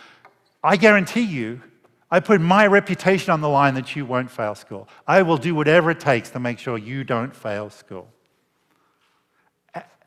I 0.62 0.76
guarantee 0.76 1.22
you, 1.22 1.62
I 2.10 2.20
put 2.20 2.40
my 2.40 2.66
reputation 2.66 3.32
on 3.32 3.40
the 3.40 3.48
line 3.48 3.74
that 3.74 3.96
you 3.96 4.06
won't 4.06 4.30
fail 4.30 4.54
school. 4.54 4.88
I 5.06 5.22
will 5.22 5.36
do 5.36 5.54
whatever 5.54 5.90
it 5.90 5.98
takes 5.98 6.30
to 6.30 6.40
make 6.40 6.58
sure 6.58 6.78
you 6.78 7.02
don't 7.02 7.34
fail 7.34 7.68
school. 7.68 8.08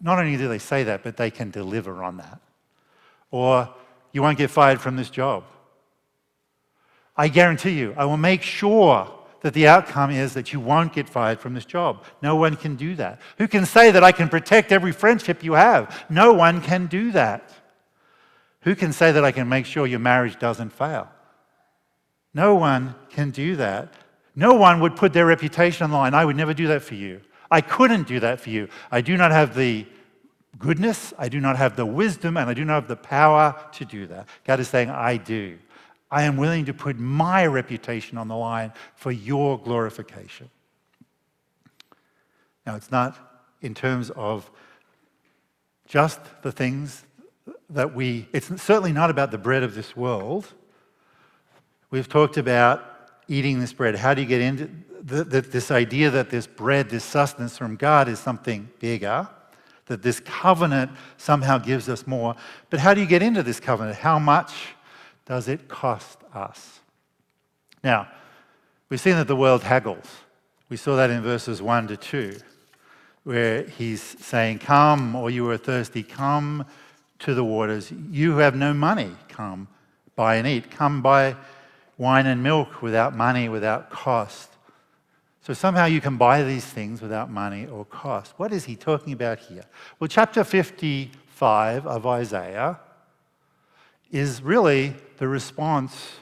Not 0.02 0.20
only 0.20 0.38
do 0.38 0.48
they 0.48 0.60
say 0.60 0.84
that, 0.84 1.04
but 1.04 1.18
they 1.18 1.32
can 1.32 1.52
deliver 1.52 2.04
on 2.04 2.18
that. 2.18 2.40
Or 3.32 3.74
you 4.12 4.22
won't 4.22 4.38
get 4.38 4.50
fired 4.50 4.82
from 4.82 4.96
this 4.96 5.10
job. 5.10 5.44
I 7.16 7.28
guarantee 7.28 7.72
you, 7.72 7.94
I 7.98 8.06
will 8.06 8.18
make 8.18 8.42
sure 8.42 9.12
that 9.42 9.54
the 9.54 9.68
outcome 9.68 10.12
is 10.12 10.34
that 10.34 10.52
you 10.54 10.60
won't 10.60 10.94
get 10.94 11.08
fired 11.08 11.40
from 11.40 11.54
this 11.54 11.66
job. 11.66 12.04
No 12.22 12.36
one 12.36 12.56
can 12.56 12.76
do 12.76 12.96
that. 12.96 13.22
Who 13.38 13.48
can 13.48 13.66
say 13.66 13.92
that 13.92 14.04
I 14.04 14.12
can 14.12 14.30
protect 14.30 14.72
every 14.72 14.92
friendship 14.92 15.44
you 15.44 15.54
have? 15.54 16.06
No 16.10 16.34
one 16.34 16.62
can 16.62 16.88
do 16.88 17.12
that. 17.12 17.50
Who 18.62 18.76
can 18.76 18.92
say 18.92 19.12
that 19.12 19.24
I 19.24 19.32
can 19.32 19.48
make 19.48 19.66
sure 19.66 19.88
your 19.88 20.00
marriage 20.00 20.40
doesn't 20.40 20.72
fail? 20.72 21.10
No 22.34 22.56
one 22.56 22.96
can 23.10 23.32
do 23.32 23.56
that. 23.56 23.94
No 24.36 24.54
one 24.54 24.80
would 24.82 24.96
put 24.96 25.14
their 25.14 25.26
reputation 25.26 25.84
on 25.84 25.92
the 25.92 25.98
line. 25.98 26.14
I 26.14 26.26
would 26.26 26.36
never 26.36 26.54
do 26.54 26.68
that 26.68 26.82
for 26.82 26.96
you. 26.96 27.22
I 27.52 27.62
couldn't 27.62 28.08
do 28.08 28.20
that 28.20 28.40
for 28.40 28.50
you. 28.50 28.70
I 28.92 29.02
do 29.02 29.18
not 29.18 29.32
have 29.32 29.56
the 29.56 29.86
goodness, 30.58 31.14
I 31.18 31.30
do 31.30 31.40
not 31.40 31.58
have 31.58 31.76
the 31.76 31.86
wisdom, 31.86 32.38
and 32.38 32.50
I 32.50 32.54
do 32.54 32.66
not 32.66 32.76
have 32.76 32.88
the 32.88 32.96
power 32.96 33.56
to 33.74 33.86
do 33.86 34.08
that. 34.08 34.28
God 34.46 34.60
is 34.60 34.68
saying, 34.68 34.90
I 34.90 35.18
do. 35.18 35.58
I 36.12 36.24
am 36.24 36.38
willing 36.38 36.66
to 36.66 36.74
put 36.74 36.98
my 36.98 37.46
reputation 37.46 38.18
on 38.18 38.28
the 38.28 38.36
line 38.36 38.74
for 38.96 39.12
your 39.12 39.60
glorification. 39.60 40.50
Now, 42.66 42.76
it's 42.76 42.92
not 42.92 43.44
in 43.62 43.74
terms 43.74 44.10
of 44.12 44.50
just 45.88 46.20
the 46.42 46.52
things 46.52 47.04
that 47.70 47.94
we, 47.96 48.28
it's 48.34 48.48
certainly 48.62 48.92
not 48.92 49.10
about 49.10 49.32
the 49.32 49.38
bread 49.38 49.64
of 49.64 49.76
this 49.76 49.96
world. 49.96 50.48
We've 51.92 52.10
talked 52.10 52.38
about 52.38 52.84
eating 53.30 53.60
this 53.60 53.72
bread. 53.72 53.96
How 53.96 54.14
do 54.14 54.22
you 54.22 54.28
get 54.28 54.42
into 54.42 54.70
the, 55.02 55.24
the, 55.24 55.42
this 55.42 55.72
idea 55.72 56.10
that 56.10 56.30
this 56.30 56.48
bread, 56.48 56.90
this 56.90 57.06
sustenance 57.06 57.58
from 57.58 57.78
God, 57.78 58.10
is 58.10 58.20
something 58.20 58.70
bigger? 58.80 59.30
That 59.86 60.02
this 60.02 60.20
covenant 60.20 60.92
somehow 61.18 61.60
gives 61.60 61.88
us 61.88 62.06
more. 62.06 62.36
But 62.70 62.80
how 62.80 62.94
do 62.94 63.00
you 63.00 63.08
get 63.08 63.22
into 63.22 63.42
this 63.42 63.60
covenant? 63.60 63.98
How 63.98 64.20
much 64.20 64.54
does 65.26 65.48
it 65.48 65.68
cost 65.68 66.20
us? 66.34 66.80
Now, 67.84 68.10
we've 68.90 69.00
seen 69.00 69.16
that 69.16 69.28
the 69.28 69.36
world 69.36 69.64
haggles. 69.64 70.06
We 70.68 70.78
saw 70.78 70.96
that 70.98 71.10
in 71.10 71.22
verses 71.22 71.62
1 71.62 71.88
to 71.88 71.98
2, 71.98 72.38
where 73.24 73.64
he's 73.64 74.02
saying, 74.02 74.60
Come, 74.60 75.16
or 75.16 75.30
you 75.30 75.50
are 75.50 75.58
thirsty, 75.58 76.04
come 76.04 76.66
to 77.20 77.34
the 77.34 77.44
waters. 77.44 77.92
You 78.12 78.34
who 78.34 78.38
have 78.40 78.56
no 78.56 78.74
money, 78.74 79.12
come, 79.28 79.68
buy 80.16 80.36
and 80.36 80.48
eat. 80.48 80.70
Come 80.70 81.02
buy 81.02 81.36
wine 82.00 82.26
and 82.26 82.42
milk 82.42 82.82
without 82.82 83.16
money, 83.16 83.50
without 83.50 83.92
cost. 83.92 84.50
So 85.42 85.54
somehow 85.54 85.86
you 85.86 86.02
can 86.02 86.18
buy 86.18 86.44
these 86.44 86.66
things 86.66 87.02
without 87.02 87.30
money 87.30 87.68
or 87.68 87.86
cost. 87.86 88.34
What 88.38 88.52
is 88.52 88.66
he 88.66 88.76
talking 88.76 89.14
about 89.14 89.40
here? 89.40 89.66
Well, 90.00 90.08
chapter 90.08 90.44
55 90.44 91.86
of 91.86 92.08
Isaiah 92.08 92.80
is 94.12 94.42
really 94.42 94.96
the 95.18 95.28
response 95.28 96.14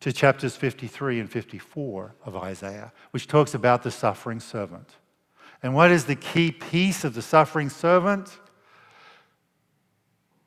to 0.00 0.12
chapters 0.12 0.56
53 0.56 1.20
and 1.20 1.30
54 1.30 2.14
of 2.24 2.36
Isaiah, 2.36 2.92
which 3.12 3.26
talks 3.26 3.54
about 3.54 3.82
the 3.82 3.90
suffering 3.90 4.40
servant. 4.40 4.90
And 5.62 5.74
what 5.74 5.90
is 5.90 6.04
the 6.04 6.16
key 6.16 6.52
piece 6.52 7.04
of 7.04 7.14
the 7.14 7.22
suffering 7.22 7.70
servant? 7.70 8.38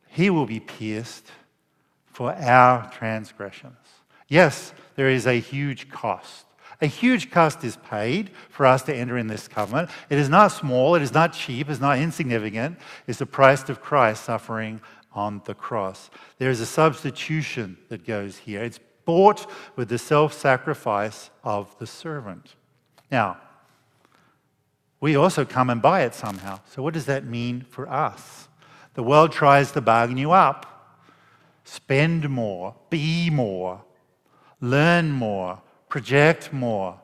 He 0.07 0.29
will 0.29 0.45
be 0.45 0.59
pierced 0.59 1.31
for 2.05 2.33
our 2.33 2.91
transgressions. 2.91 3.77
Yes, 4.27 4.73
there 4.95 5.09
is 5.09 5.27
a 5.27 5.39
huge 5.39 5.89
cost. 5.89 6.45
A 6.81 6.87
huge 6.87 7.31
cost 7.31 7.63
is 7.63 7.77
paid 7.77 8.31
for 8.49 8.65
us 8.65 8.83
to 8.83 8.95
enter 8.95 9.17
in 9.17 9.27
this 9.27 9.47
covenant. 9.47 9.89
It 10.09 10.17
is 10.17 10.27
not 10.27 10.49
small, 10.49 10.95
it 10.95 11.01
is 11.01 11.13
not 11.13 11.33
cheap, 11.33 11.69
it 11.69 11.71
is 11.71 11.79
not 11.79 11.99
insignificant. 11.99 12.77
It's 13.07 13.19
the 13.19 13.25
price 13.25 13.67
of 13.69 13.81
Christ 13.81 14.25
suffering 14.25 14.81
on 15.13 15.41
the 15.45 15.53
cross. 15.53 16.09
There 16.37 16.49
is 16.49 16.59
a 16.59 16.65
substitution 16.65 17.77
that 17.89 18.05
goes 18.05 18.37
here. 18.37 18.61
It's 18.61 18.79
bought 19.05 19.49
with 19.75 19.87
the 19.87 19.97
self 19.97 20.33
sacrifice 20.33 21.29
of 21.43 21.77
the 21.79 21.87
servant. 21.87 22.55
Now, 23.09 23.37
we 24.99 25.15
also 25.15 25.45
come 25.45 25.69
and 25.69 25.81
buy 25.81 26.01
it 26.01 26.13
somehow. 26.13 26.59
So, 26.69 26.81
what 26.83 26.93
does 26.93 27.05
that 27.05 27.25
mean 27.25 27.61
for 27.69 27.87
us? 27.87 28.49
The 28.95 29.03
world 29.03 29.31
tries 29.31 29.71
to 29.73 29.81
bargain 29.81 30.17
you 30.17 30.31
up. 30.31 30.71
Spend 31.63 32.29
more, 32.29 32.75
be 32.89 33.29
more, 33.29 33.83
learn 34.61 35.11
more, 35.11 35.61
project 35.89 36.51
more. 36.51 36.99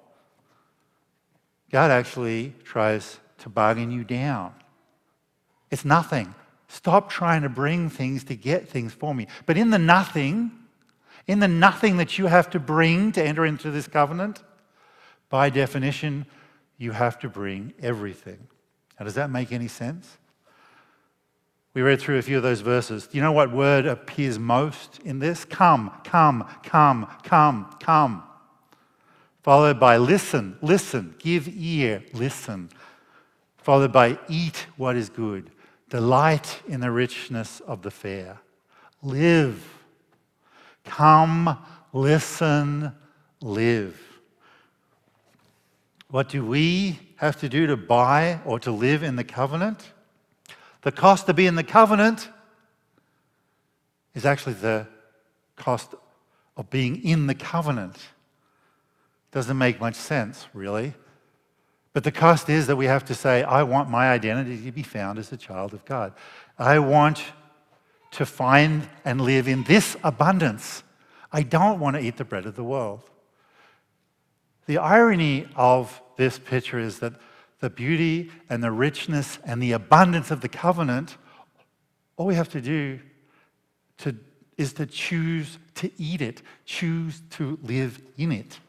God 1.71 1.91
actually 1.91 2.53
tries 2.63 3.19
to 3.39 3.49
bargain 3.49 3.91
you 3.91 4.03
down. 4.03 4.53
It's 5.69 5.85
nothing. 5.85 6.35
Stop 6.67 7.09
trying 7.09 7.41
to 7.41 7.49
bring 7.49 7.89
things 7.89 8.23
to 8.25 8.35
get 8.35 8.67
things 8.67 8.93
for 8.93 9.15
me. 9.15 9.27
But 9.45 9.57
in 9.57 9.71
the 9.71 9.79
nothing, 9.79 10.51
in 11.27 11.39
the 11.39 11.47
nothing 11.47 11.97
that 11.97 12.17
you 12.17 12.27
have 12.27 12.49
to 12.51 12.59
bring 12.59 13.11
to 13.13 13.23
enter 13.23 13.45
into 13.45 13.71
this 13.71 13.87
covenant, 13.87 14.43
by 15.29 15.49
definition, 15.49 16.25
you 16.77 16.91
have 16.91 17.19
to 17.19 17.29
bring 17.29 17.73
everything. 17.81 18.47
Now, 18.99 19.05
does 19.05 19.15
that 19.15 19.29
make 19.29 19.51
any 19.51 19.67
sense? 19.67 20.17
We 21.73 21.81
read 21.81 22.01
through 22.01 22.17
a 22.17 22.21
few 22.21 22.37
of 22.37 22.43
those 22.43 22.61
verses. 22.61 23.07
Do 23.07 23.17
you 23.17 23.23
know 23.23 23.31
what 23.31 23.51
word 23.51 23.85
appears 23.85 24.37
most 24.37 24.99
in 25.05 25.19
this? 25.19 25.45
Come, 25.45 25.91
come, 26.03 26.45
come, 26.63 27.07
come, 27.23 27.73
come. 27.79 28.23
Followed 29.41 29.79
by 29.79 29.97
listen, 29.97 30.57
listen, 30.61 31.15
give 31.17 31.47
ear, 31.47 32.03
listen. 32.13 32.69
Followed 33.57 33.91
by 33.91 34.19
eat 34.27 34.67
what 34.75 34.95
is 34.95 35.09
good, 35.09 35.49
delight 35.89 36.61
in 36.67 36.81
the 36.81 36.91
richness 36.91 37.59
of 37.61 37.81
the 37.81 37.91
fare, 37.91 38.39
Live. 39.03 39.63
Come, 40.83 41.57
listen, 41.93 42.91
live. 43.41 43.99
What 46.09 46.29
do 46.29 46.45
we 46.45 46.99
have 47.15 47.39
to 47.39 47.49
do 47.49 47.67
to 47.67 47.77
buy 47.77 48.41
or 48.45 48.59
to 48.59 48.71
live 48.71 49.01
in 49.01 49.15
the 49.15 49.23
covenant? 49.23 49.90
The 50.81 50.91
cost 50.91 51.27
to 51.27 51.33
be 51.33 51.45
in 51.47 51.55
the 51.55 51.63
covenant 51.63 52.29
is 54.13 54.25
actually 54.25 54.53
the 54.53 54.87
cost 55.55 55.93
of 56.57 56.69
being 56.69 57.03
in 57.03 57.27
the 57.27 57.35
covenant. 57.35 57.97
Doesn't 59.31 59.57
make 59.57 59.79
much 59.79 59.95
sense, 59.95 60.47
really. 60.53 60.93
But 61.93 62.03
the 62.03 62.11
cost 62.11 62.49
is 62.49 62.67
that 62.67 62.75
we 62.75 62.85
have 62.85 63.05
to 63.05 63.15
say, 63.15 63.43
I 63.43 63.63
want 63.63 63.89
my 63.89 64.09
identity 64.09 64.63
to 64.65 64.71
be 64.71 64.83
found 64.83 65.19
as 65.19 65.31
a 65.31 65.37
child 65.37 65.73
of 65.73 65.85
God. 65.85 66.13
I 66.57 66.79
want 66.79 67.23
to 68.11 68.25
find 68.25 68.87
and 69.05 69.21
live 69.21 69.47
in 69.47 69.63
this 69.63 69.95
abundance. 70.03 70.83
I 71.31 71.43
don't 71.43 71.79
want 71.79 71.95
to 71.95 72.01
eat 72.01 72.17
the 72.17 72.25
bread 72.25 72.45
of 72.45 72.55
the 72.55 72.63
world. 72.63 73.01
The 74.65 74.77
irony 74.77 75.47
of 75.55 76.01
this 76.17 76.39
picture 76.39 76.79
is 76.79 76.99
that 76.99 77.13
the 77.61 77.69
beauty 77.69 78.31
and 78.49 78.63
the 78.63 78.71
richness 78.71 79.39
and 79.45 79.61
the 79.61 79.71
abundance 79.71 80.31
of 80.31 80.41
the 80.41 80.49
covenant, 80.49 81.15
all 82.17 82.25
we 82.25 82.35
have 82.35 82.49
to 82.49 82.59
do 82.59 82.99
to, 83.99 84.15
is 84.57 84.73
to 84.73 84.85
choose 84.85 85.57
to 85.75 85.89
eat 85.97 86.21
it, 86.21 86.41
choose 86.65 87.21
to 87.31 87.57
live 87.63 88.01
in 88.17 88.31
it, 88.31 88.59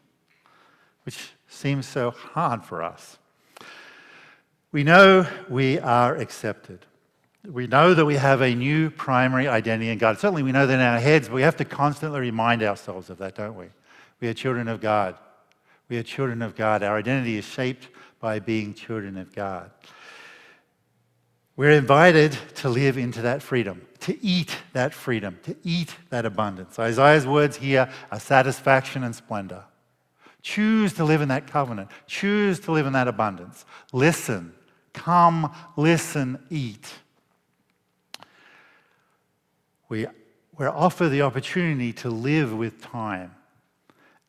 which 1.03 1.33
seems 1.47 1.87
so 1.87 2.11
hard 2.11 2.63
for 2.63 2.81
us. 2.81 3.17
We 4.71 4.83
know 4.83 5.27
we 5.49 5.79
are 5.79 6.15
accepted. 6.15 6.85
We 7.47 7.67
know 7.67 7.93
that 7.93 8.05
we 8.05 8.15
have 8.15 8.41
a 8.41 8.55
new 8.55 8.89
primary 8.89 9.47
identity 9.47 9.89
in 9.89 9.97
God. 9.97 10.17
Certainly, 10.17 10.43
we 10.43 10.51
know 10.51 10.65
that 10.65 10.73
in 10.73 10.79
our 10.79 10.99
heads, 10.99 11.27
but 11.27 11.35
we 11.35 11.41
have 11.41 11.57
to 11.57 11.65
constantly 11.65 12.21
remind 12.21 12.63
ourselves 12.63 13.09
of 13.09 13.17
that, 13.17 13.35
don't 13.35 13.55
we? 13.55 13.65
We 14.21 14.29
are 14.29 14.33
children 14.33 14.67
of 14.67 14.81
God. 14.81 15.17
We 15.89 15.97
are 15.97 16.03
children 16.03 16.41
of 16.41 16.55
God. 16.55 16.81
Our 16.83 16.97
identity 16.97 17.37
is 17.37 17.45
shaped 17.45 17.89
by 18.23 18.39
being 18.39 18.73
children 18.73 19.17
of 19.17 19.35
God. 19.35 19.69
We're 21.57 21.71
invited 21.71 22.31
to 22.55 22.69
live 22.69 22.97
into 22.97 23.21
that 23.23 23.41
freedom, 23.41 23.85
to 23.99 24.17
eat 24.25 24.55
that 24.71 24.93
freedom, 24.93 25.39
to 25.43 25.57
eat 25.61 25.93
that 26.09 26.25
abundance. 26.25 26.79
Isaiah's 26.79 27.27
words 27.27 27.57
here 27.57 27.91
are 28.13 28.19
satisfaction 28.21 29.03
and 29.03 29.13
splendor. 29.13 29.65
Choose 30.41 30.93
to 30.93 31.03
live 31.03 31.19
in 31.19 31.27
that 31.27 31.47
covenant. 31.47 31.89
Choose 32.07 32.61
to 32.61 32.71
live 32.71 32.85
in 32.85 32.93
that 32.93 33.09
abundance. 33.09 33.65
Listen. 33.91 34.53
Come, 34.93 35.53
listen, 35.75 36.39
eat. 36.49 36.93
We, 39.89 40.07
we're 40.57 40.69
offered 40.69 41.09
the 41.09 41.23
opportunity 41.23 41.91
to 41.93 42.09
live 42.09 42.53
with 42.53 42.81
time 42.81 43.35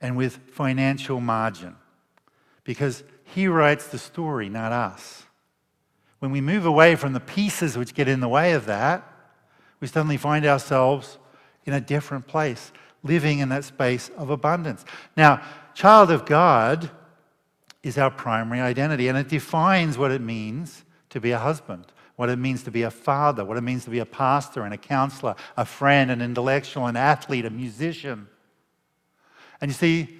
and 0.01 0.17
with 0.17 0.39
financial 0.51 1.21
margin 1.21 1.77
because 2.65 3.05
he 3.35 3.49
writes 3.49 3.89
the 3.89 3.99
story, 3.99 4.49
not 4.49 4.71
us. 4.71 5.25
When 6.21 6.31
we 6.31 6.41
move 6.41 6.65
away 6.65 6.95
from 6.95 7.13
the 7.13 7.21
pieces 7.21 7.77
which 7.77 7.93
get 7.93 8.07
in 8.07 8.21
the 8.21 8.29
way 8.29 8.53
of 8.53 8.67
that, 8.67 9.03
we 9.81 9.89
suddenly 9.89 10.17
find 10.17 10.47
ourselves 10.47 11.19
in 11.65 11.73
a 11.73 11.81
different 11.81 12.27
place, 12.29 12.73
living 13.03 13.41
in 13.41 13.49
that 13.49 13.65
space 13.65 14.09
of 14.17 14.31
abundance. 14.31 14.85
Now, 15.17 15.43
child 15.75 16.11
of 16.11 16.25
God 16.25 16.91
is 17.83 17.99
our 17.99 18.11
primary 18.11 18.61
identity, 18.61 19.09
and 19.09 19.19
it 19.19 19.29
defines 19.29 19.99
what 19.99 20.13
it 20.13 20.21
means 20.21 20.85
to 21.11 21.21
be 21.21 21.33
a 21.33 21.39
husband, 21.39 21.87
what 22.17 22.31
it 22.31 22.39
means 22.39 22.63
to 22.63 22.71
be 22.71 22.83
a 22.83 22.91
father, 22.91 23.45
what 23.45 23.57
it 23.57 23.63
means 23.63 23.85
to 23.85 23.91
be 23.91 23.99
a 23.99 24.07
pastor 24.07 24.63
and 24.63 24.73
a 24.73 24.79
counselor, 24.79 25.35
a 25.57 25.65
friend, 25.65 26.11
an 26.11 26.23
intellectual, 26.23 26.87
an 26.87 26.97
athlete, 26.97 27.45
a 27.45 27.51
musician. 27.51 28.29
And 29.61 29.71
you 29.71 29.75
see, 29.75 30.19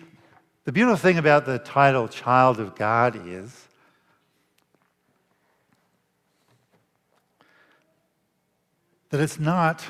the 0.65 0.73
beautiful 0.73 0.97
thing 0.97 1.19
about 1.19 1.47
the 1.47 1.59
title 1.59 2.09
Child 2.09 2.61
of 2.61 2.75
God 2.75 3.29
is 3.29 3.69
that 9.11 9.21
it's 9.21 9.39
not 9.39 9.85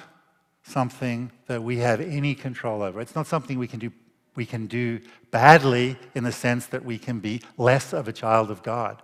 something 0.65 1.31
that 1.47 1.63
we 1.63 1.79
have 1.79 2.01
any 2.01 2.35
control 2.35 2.83
over. 2.83 3.01
It's 3.01 3.15
not 3.15 3.27
something 3.27 3.59
we 3.59 3.69
can 3.69 3.79
do 3.79 3.93
we 4.37 4.45
can 4.45 4.67
do 4.67 5.01
badly 5.31 5.97
in 6.15 6.25
the 6.25 6.33
sense 6.33 6.67
that 6.67 6.85
we 6.85 6.99
can 6.99 7.21
be 7.21 7.41
less 7.57 7.93
of 7.93 8.09
a 8.09 8.13
child 8.13 8.51
of 8.51 8.65
God. 8.65 9.01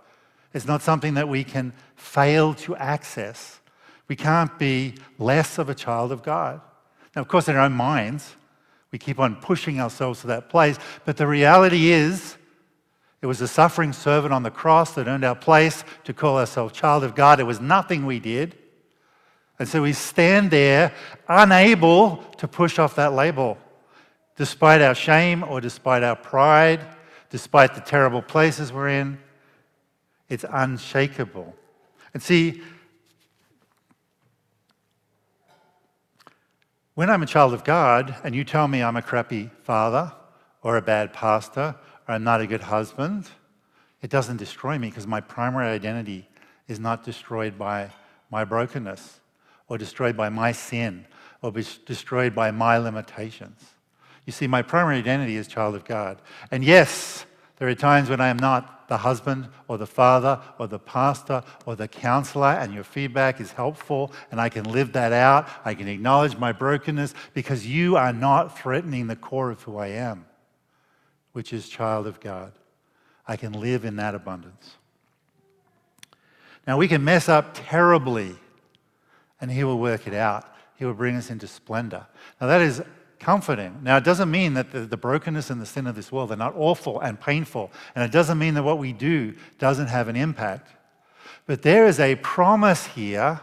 It's 0.53 0.67
not 0.67 0.81
something 0.81 1.13
that 1.13 1.29
we 1.29 1.43
can 1.45 1.71
fail 1.95 2.53
to 2.55 2.75
access. 2.75 3.61
We 4.09 4.17
can't 4.17 4.59
be 4.59 4.95
less 5.17 5.57
of 5.57 5.69
a 5.69 5.75
child 5.75 6.11
of 6.11 6.21
God. 6.21 6.59
Now, 7.15 7.21
of 7.21 7.29
course, 7.29 7.47
in 7.47 7.55
our 7.55 7.63
own 7.63 7.71
minds, 7.71 8.35
we 8.91 8.99
keep 8.99 9.19
on 9.19 9.35
pushing 9.37 9.79
ourselves 9.79 10.21
to 10.21 10.27
that 10.27 10.49
place, 10.49 10.77
but 11.05 11.17
the 11.17 11.27
reality 11.27 11.91
is, 11.91 12.37
it 13.21 13.27
was 13.27 13.39
a 13.39 13.47
suffering 13.47 13.93
servant 13.93 14.33
on 14.33 14.43
the 14.43 14.49
cross 14.49 14.95
that 14.95 15.07
earned 15.07 15.23
our 15.23 15.35
place 15.35 15.83
to 16.05 16.13
call 16.13 16.39
ourselves 16.39 16.73
child 16.73 17.03
of 17.03 17.13
God. 17.13 17.39
It 17.39 17.43
was 17.43 17.61
nothing 17.61 18.05
we 18.05 18.19
did. 18.19 18.57
And 19.59 19.69
so 19.69 19.83
we 19.83 19.93
stand 19.93 20.49
there 20.49 20.91
unable 21.27 22.17
to 22.37 22.47
push 22.47 22.79
off 22.79 22.95
that 22.95 23.13
label 23.13 23.59
despite 24.35 24.81
our 24.81 24.95
shame 24.95 25.43
or 25.43 25.61
despite 25.61 26.01
our 26.01 26.15
pride, 26.15 26.79
despite 27.29 27.75
the 27.75 27.81
terrible 27.81 28.23
places 28.23 28.73
we're 28.73 28.89
in. 28.89 29.19
It's 30.29 30.45
unshakable. 30.49 31.55
And 32.15 32.23
see, 32.23 32.63
when 36.95 37.09
I'm 37.09 37.23
a 37.23 37.25
child 37.25 37.53
of 37.53 37.63
God 37.63 38.15
and 38.23 38.35
you 38.35 38.43
tell 38.43 38.67
me 38.67 38.83
I'm 38.83 38.97
a 38.97 39.01
crappy 39.01 39.49
father 39.63 40.11
or 40.61 40.77
a 40.77 40.81
bad 40.81 41.13
pastor 41.13 41.75
or 42.07 42.15
I'm 42.15 42.23
not 42.23 42.41
a 42.41 42.47
good 42.47 42.61
husband, 42.61 43.27
it 44.01 44.09
doesn't 44.09 44.37
destroy 44.37 44.77
me 44.77 44.89
because 44.89 45.07
my 45.07 45.21
primary 45.21 45.69
identity 45.69 46.27
is 46.67 46.79
not 46.79 47.03
destroyed 47.03 47.57
by 47.57 47.91
my 48.29 48.43
brokenness 48.43 49.19
or 49.67 49.77
destroyed 49.77 50.17
by 50.17 50.29
my 50.29 50.51
sin 50.51 51.05
or 51.41 51.51
destroyed 51.51 52.35
by 52.35 52.51
my 52.51 52.77
limitations. 52.77 53.63
You 54.25 54.33
see, 54.33 54.47
my 54.47 54.61
primary 54.61 54.97
identity 54.97 55.37
is 55.37 55.47
child 55.47 55.75
of 55.75 55.85
God. 55.85 56.21
And 56.51 56.63
yes, 56.63 57.25
there 57.61 57.69
are 57.69 57.75
times 57.75 58.09
when 58.09 58.19
I 58.19 58.29
am 58.29 58.37
not 58.37 58.87
the 58.87 58.97
husband 58.97 59.47
or 59.67 59.77
the 59.77 59.85
father 59.85 60.41
or 60.57 60.65
the 60.65 60.79
pastor 60.79 61.43
or 61.67 61.75
the 61.75 61.87
counselor, 61.87 62.47
and 62.47 62.73
your 62.73 62.83
feedback 62.83 63.39
is 63.39 63.51
helpful, 63.51 64.11
and 64.31 64.41
I 64.41 64.49
can 64.49 64.63
live 64.63 64.93
that 64.93 65.13
out. 65.13 65.47
I 65.63 65.75
can 65.75 65.87
acknowledge 65.87 66.35
my 66.37 66.53
brokenness 66.53 67.13
because 67.35 67.67
you 67.67 67.97
are 67.97 68.13
not 68.13 68.57
threatening 68.57 69.05
the 69.05 69.15
core 69.15 69.51
of 69.51 69.61
who 69.61 69.77
I 69.77 69.89
am, 69.89 70.25
which 71.33 71.53
is 71.53 71.69
child 71.69 72.07
of 72.07 72.19
God. 72.19 72.51
I 73.27 73.35
can 73.35 73.53
live 73.53 73.85
in 73.85 73.95
that 73.97 74.15
abundance. 74.15 74.77
Now, 76.65 76.79
we 76.79 76.87
can 76.87 77.03
mess 77.03 77.29
up 77.29 77.51
terribly, 77.53 78.37
and 79.39 79.51
He 79.51 79.63
will 79.63 79.77
work 79.77 80.07
it 80.07 80.15
out. 80.15 80.51
He 80.77 80.85
will 80.85 80.95
bring 80.95 81.15
us 81.15 81.29
into 81.29 81.45
splendor. 81.45 82.07
Now, 82.41 82.47
that 82.47 82.61
is 82.61 82.81
comforting. 83.21 83.79
Now, 83.83 83.97
it 83.97 84.03
doesn't 84.03 84.29
mean 84.29 84.55
that 84.55 84.71
the, 84.71 84.81
the, 84.81 84.97
brokenness 84.97 85.51
and 85.51 85.61
the 85.61 85.65
sin 85.65 85.85
of 85.85 85.95
this 85.95 86.11
world 86.11 86.31
are 86.31 86.35
not 86.35 86.55
awful 86.57 86.99
and 86.99 87.21
painful. 87.21 87.71
And 87.95 88.03
it 88.03 88.11
doesn't 88.11 88.37
mean 88.37 88.55
that 88.55 88.63
what 88.63 88.79
we 88.79 88.91
do 88.93 89.35
doesn't 89.59 89.87
have 89.87 90.07
an 90.07 90.15
impact. 90.15 90.69
But 91.45 91.61
there 91.61 91.85
is 91.85 91.99
a 91.99 92.15
promise 92.15 92.87
here 92.87 93.39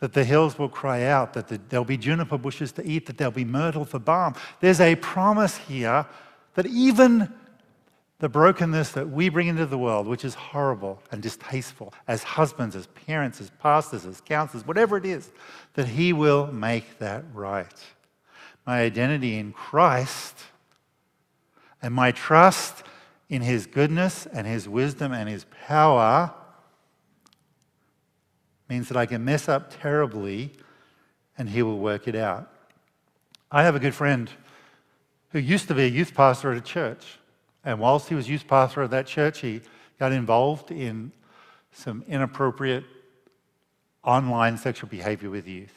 that 0.00 0.12
the 0.12 0.24
hills 0.24 0.58
will 0.58 0.68
cry 0.68 1.04
out, 1.04 1.32
that 1.32 1.48
the, 1.48 1.58
there'll 1.70 1.84
be 1.84 1.96
juniper 1.96 2.36
bushes 2.36 2.72
to 2.72 2.86
eat, 2.86 3.06
that 3.06 3.16
there'll 3.16 3.32
be 3.32 3.44
myrtle 3.44 3.86
for 3.86 3.98
balm. 3.98 4.34
There's 4.60 4.80
a 4.80 4.96
promise 4.96 5.56
here 5.56 6.06
that 6.54 6.66
even 6.66 7.32
the 8.18 8.28
brokenness 8.28 8.90
that 8.92 9.08
we 9.08 9.30
bring 9.30 9.48
into 9.48 9.66
the 9.66 9.78
world, 9.78 10.06
which 10.06 10.26
is 10.26 10.34
horrible 10.34 11.02
and 11.10 11.22
distasteful, 11.22 11.92
as 12.06 12.22
husbands, 12.22 12.76
as 12.76 12.86
parents, 12.88 13.40
as 13.40 13.50
pastors, 13.60 14.04
as 14.04 14.20
counselors, 14.20 14.66
whatever 14.66 14.98
it 14.98 15.06
is, 15.06 15.30
that 15.72 15.88
He 15.88 16.12
will 16.12 16.52
make 16.52 16.98
that 16.98 17.24
right 17.32 17.66
my 18.66 18.80
identity 18.80 19.38
in 19.38 19.52
Christ 19.52 20.38
and 21.82 21.92
my 21.92 22.12
trust 22.12 22.82
in 23.28 23.42
His 23.42 23.66
goodness 23.66 24.26
and 24.26 24.46
His 24.46 24.68
wisdom 24.68 25.12
and 25.12 25.28
His 25.28 25.46
power 25.66 26.32
means 28.68 28.88
that 28.88 28.96
I 28.96 29.06
can 29.06 29.24
mess 29.24 29.48
up 29.48 29.80
terribly 29.80 30.52
and 31.36 31.48
He 31.48 31.62
will 31.62 31.78
work 31.78 32.08
it 32.08 32.14
out. 32.14 32.50
I 33.50 33.62
have 33.62 33.76
a 33.76 33.80
good 33.80 33.94
friend 33.94 34.30
who 35.30 35.38
used 35.38 35.68
to 35.68 35.74
be 35.74 35.82
a 35.82 35.88
youth 35.88 36.14
pastor 36.14 36.52
at 36.52 36.56
a 36.56 36.60
church. 36.60 37.18
And 37.64 37.80
whilst 37.80 38.08
he 38.08 38.14
was 38.14 38.28
youth 38.28 38.46
pastor 38.46 38.82
at 38.82 38.90
that 38.90 39.06
church, 39.06 39.40
he 39.40 39.62
got 39.98 40.12
involved 40.12 40.70
in 40.70 41.12
some 41.72 42.04
inappropriate 42.06 42.84
online 44.04 44.58
sexual 44.58 44.88
behavior 44.88 45.30
with 45.30 45.48
youth. 45.48 45.74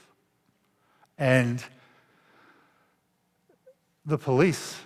And 1.17 1.63
the 4.08 4.17
police 4.17 4.78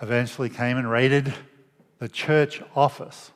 eventually 0.00 0.48
came 0.48 0.78
and 0.78 0.90
raided 0.90 1.32
the 1.98 2.08
church 2.08 2.62
office 2.74 3.30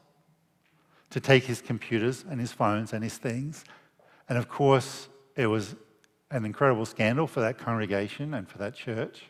to 1.11 1.21
take 1.21 1.45
his 1.45 1.61
computers 1.61 2.25
and 2.29 2.41
his 2.41 2.51
phones 2.51 2.95
and 2.95 3.05
his 3.05 3.19
things. 3.19 3.65
And 4.29 4.39
of 4.39 4.49
course, 4.49 5.09
it 5.37 5.47
was 5.47 5.77
an 6.31 6.47
incredible 6.47 6.87
scandal 6.87 7.27
for 7.27 7.41
that 7.41 7.59
congregation 7.59 8.33
and 8.33 8.49
for 8.49 8.57
that 8.59 8.75
church. 8.75 9.25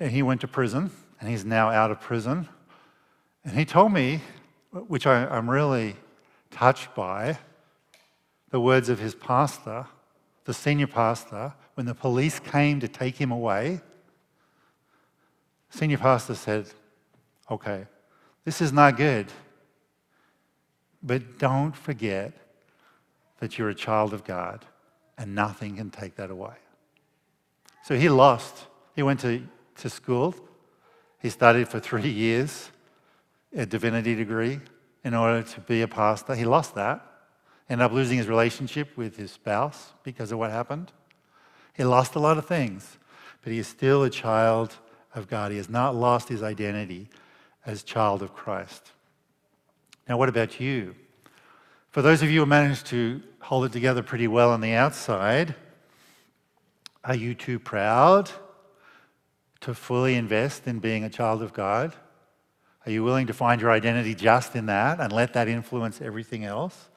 And 0.00 0.10
he 0.10 0.22
went 0.22 0.40
to 0.40 0.48
prison, 0.48 0.90
and 1.20 1.28
he's 1.28 1.44
now 1.44 1.68
out 1.68 1.90
of 1.90 2.00
prison. 2.00 2.48
And 3.44 3.56
he 3.56 3.66
told 3.66 3.92
me, 3.92 4.22
which 4.70 5.06
I, 5.06 5.36
am 5.36 5.48
really 5.48 5.96
touched 6.50 6.94
by, 6.94 7.38
the 8.50 8.60
words 8.60 8.88
of 8.88 8.98
his 8.98 9.14
pastor 9.14 9.86
the 10.44 10.54
senior 10.54 10.86
pastor, 10.86 11.54
when 11.74 11.86
the 11.86 11.94
police 11.94 12.38
came 12.38 12.78
to 12.80 12.88
take 12.88 13.16
him 13.16 13.30
away, 13.30 13.80
senior 15.74 15.98
pastor 15.98 16.34
said, 16.34 16.66
Okay, 17.50 17.86
this 18.44 18.60
is 18.60 18.72
not 18.72 18.96
good. 18.96 19.26
But 21.02 21.38
don't 21.38 21.76
forget 21.76 22.32
that 23.40 23.58
you're 23.58 23.68
a 23.68 23.74
child 23.74 24.14
of 24.14 24.24
God 24.24 24.64
and 25.18 25.34
nothing 25.34 25.76
can 25.76 25.90
take 25.90 26.16
that 26.16 26.30
away. 26.30 26.54
So 27.82 27.94
he 27.96 28.08
lost. 28.08 28.66
He 28.96 29.02
went 29.02 29.20
to, 29.20 29.46
to 29.76 29.90
school. 29.90 30.34
He 31.20 31.28
studied 31.28 31.68
for 31.68 31.80
three 31.80 32.08
years, 32.08 32.70
a 33.54 33.66
divinity 33.66 34.14
degree, 34.14 34.60
in 35.04 35.14
order 35.14 35.42
to 35.42 35.60
be 35.60 35.82
a 35.82 35.88
pastor. 35.88 36.34
He 36.34 36.46
lost 36.46 36.74
that. 36.76 37.04
Ended 37.68 37.84
up 37.84 37.92
losing 37.92 38.16
his 38.16 38.28
relationship 38.28 38.96
with 38.96 39.16
his 39.16 39.32
spouse 39.32 39.92
because 40.02 40.32
of 40.32 40.38
what 40.38 40.50
happened. 40.50 40.92
He 41.74 41.84
lost 41.84 42.14
a 42.14 42.18
lot 42.18 42.38
of 42.38 42.46
things, 42.46 42.98
but 43.42 43.52
he 43.52 43.58
is 43.58 43.66
still 43.66 44.02
a 44.02 44.10
child 44.10 44.78
of 45.14 45.28
God. 45.28 45.50
He 45.50 45.56
has 45.56 45.68
not 45.68 45.94
lost 45.94 46.28
his 46.28 46.42
identity 46.42 47.08
as 47.64 47.82
child 47.82 48.22
of 48.22 48.34
Christ. 48.34 48.92
Now, 50.08 50.18
what 50.18 50.28
about 50.28 50.60
you? 50.60 50.94
For 51.90 52.02
those 52.02 52.22
of 52.22 52.30
you 52.30 52.40
who 52.40 52.46
managed 52.46 52.86
to 52.86 53.22
hold 53.40 53.64
it 53.64 53.72
together 53.72 54.02
pretty 54.02 54.26
well 54.26 54.50
on 54.50 54.60
the 54.60 54.72
outside, 54.72 55.54
are 57.04 57.14
you 57.14 57.34
too 57.34 57.58
proud 57.58 58.30
to 59.60 59.74
fully 59.74 60.14
invest 60.14 60.66
in 60.66 60.78
being 60.78 61.04
a 61.04 61.10
child 61.10 61.42
of 61.42 61.52
God? 61.52 61.94
Are 62.84 62.90
you 62.90 63.02
willing 63.02 63.26
to 63.28 63.32
find 63.32 63.60
your 63.60 63.70
identity 63.70 64.14
just 64.14 64.56
in 64.56 64.66
that 64.66 65.00
and 65.00 65.12
let 65.12 65.32
that 65.34 65.48
influence 65.48 66.00
everything 66.02 66.44
else? 66.44 66.88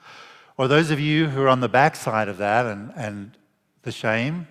Or 0.58 0.68
those 0.68 0.92
of 0.92 1.00
you 1.00 1.28
who 1.28 1.42
are 1.44 1.48
on 1.48 1.62
the 1.62 1.70
backside 1.70 2.28
of 2.28 2.38
that 2.38 2.66
and, 2.66 2.92
and 2.96 3.38
the 3.84 3.92
shame 3.92 4.48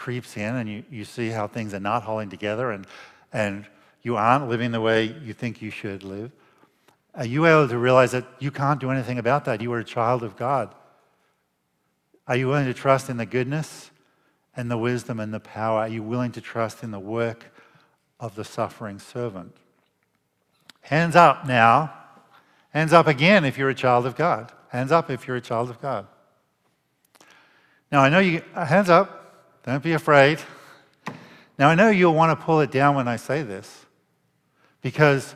creeps 0.00 0.38
in 0.38 0.56
and 0.56 0.68
you, 0.68 0.82
you 0.90 1.04
see 1.04 1.28
how 1.28 1.46
things 1.46 1.74
are 1.74 1.80
not 1.80 2.02
holding 2.02 2.30
together 2.30 2.70
and, 2.70 2.86
and 3.34 3.66
you 4.02 4.16
aren't 4.16 4.48
living 4.48 4.72
the 4.72 4.80
way 4.80 5.04
you 5.04 5.34
think 5.34 5.60
you 5.60 5.70
should 5.70 6.02
live, 6.02 6.32
are 7.14 7.26
you 7.26 7.44
able 7.44 7.68
to 7.68 7.76
realize 7.76 8.12
that 8.12 8.24
you 8.38 8.50
can't 8.50 8.80
do 8.80 8.90
anything 8.90 9.18
about 9.18 9.44
that? 9.44 9.60
You 9.60 9.70
are 9.74 9.78
a 9.78 9.84
child 9.84 10.22
of 10.22 10.36
God. 10.36 10.74
Are 12.26 12.34
you 12.34 12.48
willing 12.48 12.64
to 12.64 12.72
trust 12.72 13.10
in 13.10 13.18
the 13.18 13.26
goodness 13.26 13.90
and 14.56 14.70
the 14.70 14.78
wisdom 14.78 15.20
and 15.20 15.34
the 15.34 15.40
power? 15.40 15.80
Are 15.80 15.88
you 15.88 16.02
willing 16.02 16.32
to 16.32 16.40
trust 16.40 16.82
in 16.82 16.92
the 16.92 16.98
work 16.98 17.52
of 18.18 18.36
the 18.36 18.44
suffering 18.44 18.98
servant? 18.98 19.54
Hands 20.80 21.14
up 21.14 21.46
now. 21.46 21.92
Hands 22.70 22.92
up 22.92 23.06
again 23.06 23.44
if 23.44 23.58
you're 23.58 23.68
a 23.68 23.74
child 23.74 24.06
of 24.06 24.16
God. 24.16 24.50
Hands 24.68 24.90
up 24.90 25.10
if 25.10 25.28
you're 25.28 25.36
a 25.36 25.42
child 25.42 25.68
of 25.68 25.78
God. 25.82 26.06
Now, 27.92 28.00
I 28.00 28.08
know 28.08 28.20
you, 28.20 28.42
uh, 28.54 28.64
hands 28.64 28.88
up. 28.88 29.19
Don't 29.64 29.82
be 29.82 29.92
afraid. 29.92 30.40
Now, 31.58 31.68
I 31.68 31.74
know 31.74 31.90
you'll 31.90 32.14
want 32.14 32.38
to 32.38 32.44
pull 32.44 32.60
it 32.60 32.70
down 32.70 32.94
when 32.94 33.06
I 33.06 33.16
say 33.16 33.42
this 33.42 33.84
because 34.80 35.34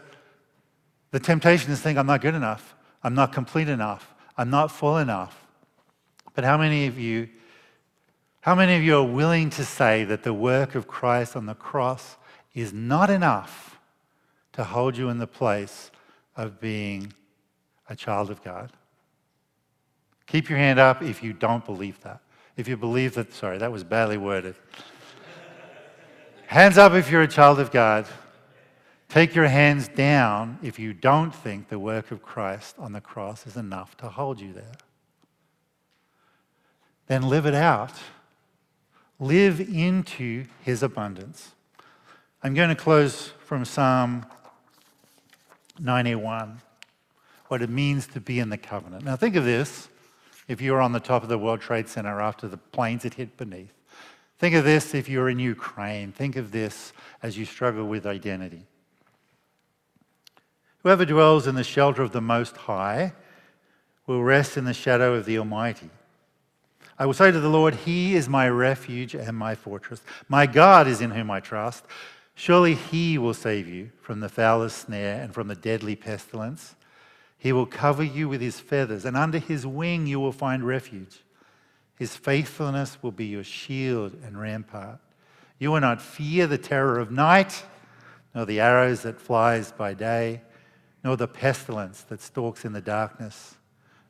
the 1.11 1.21
temptation 1.21 1.71
is 1.71 1.79
to 1.79 1.83
think, 1.83 1.99
I'm 1.99 2.07
not 2.07 2.23
good 2.23 2.35
enough. 2.35 2.75
I'm 3.03 3.15
not 3.15 3.33
complete 3.33 3.69
enough. 3.69 4.15
I'm 4.37 4.51
not 4.51 4.71
full 4.71 4.97
enough. 4.97 5.47
But 6.35 6.45
how 6.45 6.57
many 6.57 6.87
of 6.87 6.99
you, 6.99 7.29
how 8.41 8.55
many 8.55 8.77
of 8.77 8.83
you 8.83 8.97
are 8.97 9.05
willing 9.05 9.51
to 9.51 9.65
say 9.65 10.05
that 10.05 10.23
the 10.23 10.35
work 10.35 10.75
of 10.75 10.89
Christ 10.89 11.37
on 11.37 11.47
the 11.47 11.55
cross 11.55 12.17
is 12.55 12.73
not 12.73 13.11
enough 13.11 13.79
to 14.55 14.65
hold 14.65 14.97
you 14.97 15.11
in 15.11 15.19
the 15.19 15.27
place 15.27 15.91
of 16.37 16.59
being 16.59 17.13
a 17.89 17.95
child 17.95 18.31
of 18.31 18.43
God? 18.43 18.73
Keep 20.27 20.49
your 20.49 20.59
hand 20.59 20.79
up 20.79 21.03
if 21.03 21.23
you 21.23 21.33
don't 21.33 21.65
believe 21.65 22.01
that. 22.01 22.21
If 22.57 22.69
you 22.69 22.77
believe 22.77 23.15
that, 23.15 23.33
sorry, 23.33 23.59
that 23.59 23.73
was 23.73 23.85
badly 23.85 24.17
worded. 24.17 24.55
Hands 26.47 26.79
up 26.79 26.93
if 26.93 27.11
you're 27.11 27.23
a 27.23 27.29
child 27.29 27.59
of 27.59 27.73
God. 27.73 28.07
Take 29.09 29.35
your 29.35 29.49
hands 29.49 29.89
down 29.89 30.59
if 30.63 30.79
you 30.79 30.93
don't 30.93 31.35
think 31.35 31.69
the 31.69 31.79
work 31.79 32.11
of 32.11 32.23
Christ 32.23 32.77
on 32.79 32.93
the 32.93 33.01
cross 33.01 33.47
is 33.47 33.57
enough 33.57 33.97
to 33.99 34.09
hold 34.09 34.41
you 34.41 34.53
there. 34.53 34.73
Then 37.07 37.23
live 37.23 37.47
it 37.47 37.55
out. 37.55 37.93
Live 39.19 39.61
into 39.61 40.47
his 40.63 40.83
abundance. 40.83 41.55
I'm 42.43 42.55
going 42.55 42.69
to 42.69 42.75
close 42.75 43.33
from 43.39 43.65
Psalm 43.65 44.27
91, 45.79 46.61
what 47.49 47.63
it 47.63 47.71
means 47.71 48.07
to 48.09 48.21
be 48.21 48.39
in 48.39 48.49
the 48.49 48.59
covenant. 48.59 49.05
Now, 49.05 49.17
think 49.17 49.37
of 49.37 49.45
this 49.45 49.89
if 50.49 50.61
you 50.61 50.73
were 50.73 50.81
on 50.81 50.93
the 50.93 51.01
top 51.01 51.23
of 51.23 51.29
the 51.29 51.39
World 51.39 51.61
Trade 51.61 51.89
Center 51.89 52.21
after 52.21 52.49
the 52.49 52.57
planes 52.57 53.03
had 53.03 53.15
hit 53.15 53.37
beneath. 53.37 53.73
Think 54.39 54.55
of 54.55 54.65
this 54.65 54.95
if 54.95 55.09
you're 55.09 55.29
in 55.29 55.39
Ukraine. 55.39 56.13
Think 56.13 56.37
of 56.37 56.51
this 56.51 56.93
as 57.23 57.39
you 57.39 57.45
struggle 57.45 57.87
with 57.87 58.07
identity. 58.07 58.67
Whoever 60.83 61.05
dwells 61.07 61.47
in 61.47 61.55
the 61.55 61.65
shelter 61.65 62.03
of 62.03 62.13
the 62.13 62.21
Most 62.21 62.57
High 62.57 63.15
will 64.07 64.23
rest 64.23 64.57
in 64.57 64.65
the 64.65 64.75
shadow 64.75 65.15
of 65.15 65.25
the 65.25 65.39
Almighty. 65.39 65.89
I 66.99 67.07
will 67.07 67.15
say 67.15 67.31
to 67.31 67.41
the 67.41 67.49
Lord, 67.49 67.75
He 67.75 68.15
is 68.15 68.29
my 68.29 68.49
refuge 68.49 69.15
and 69.15 69.37
my 69.37 69.55
fortress. 69.55 70.03
My 70.29 70.47
God 70.47 70.87
is 70.87 71.01
in 71.01 71.11
whom 71.11 71.31
I 71.31 71.41
trust. 71.41 71.85
Surely 72.35 72.75
He 72.75 73.17
will 73.17 73.35
save 73.35 73.67
you 73.67 73.91
from 74.01 74.21
the 74.21 74.29
foulest 74.29 74.77
snare 74.77 75.23
and 75.23 75.33
from 75.33 75.49
the 75.49 75.55
deadly 75.55 75.97
pestilence. 75.97 76.75
He 77.45 77.53
will 77.53 77.67
cover 77.67 78.03
you 78.03 78.27
with 78.27 78.41
His 78.41 78.59
feathers, 78.59 79.05
and 79.05 79.19
under 79.19 79.39
His 79.39 79.67
wing 79.67 80.07
you 80.07 80.19
will 80.19 80.33
find 80.33 80.67
refuge. 80.67 81.23
His 81.95 82.17
faithfulness 82.17 82.97
will 83.03 83.13
be 83.13 83.27
your 83.27 83.45
shield 83.45 84.17
and 84.25 84.41
rampart. 84.41 84.99
You 85.59 85.71
will 85.71 85.83
not 85.83 86.01
fear 86.01 86.47
the 86.47 86.57
terror 86.57 86.99
of 86.99 87.11
night, 87.11 87.63
nor 88.35 88.47
the 88.47 88.61
arrows 88.61 89.03
that 89.03 89.21
flies 89.21 89.73
by 89.73 89.93
day, 89.93 90.41
nor 91.05 91.19
the 91.19 91.29
pestilence 91.29 92.01
that 92.05 92.23
stalks 92.23 92.65
in 92.65 92.73
the 92.73 92.81
darkness, 92.81 93.57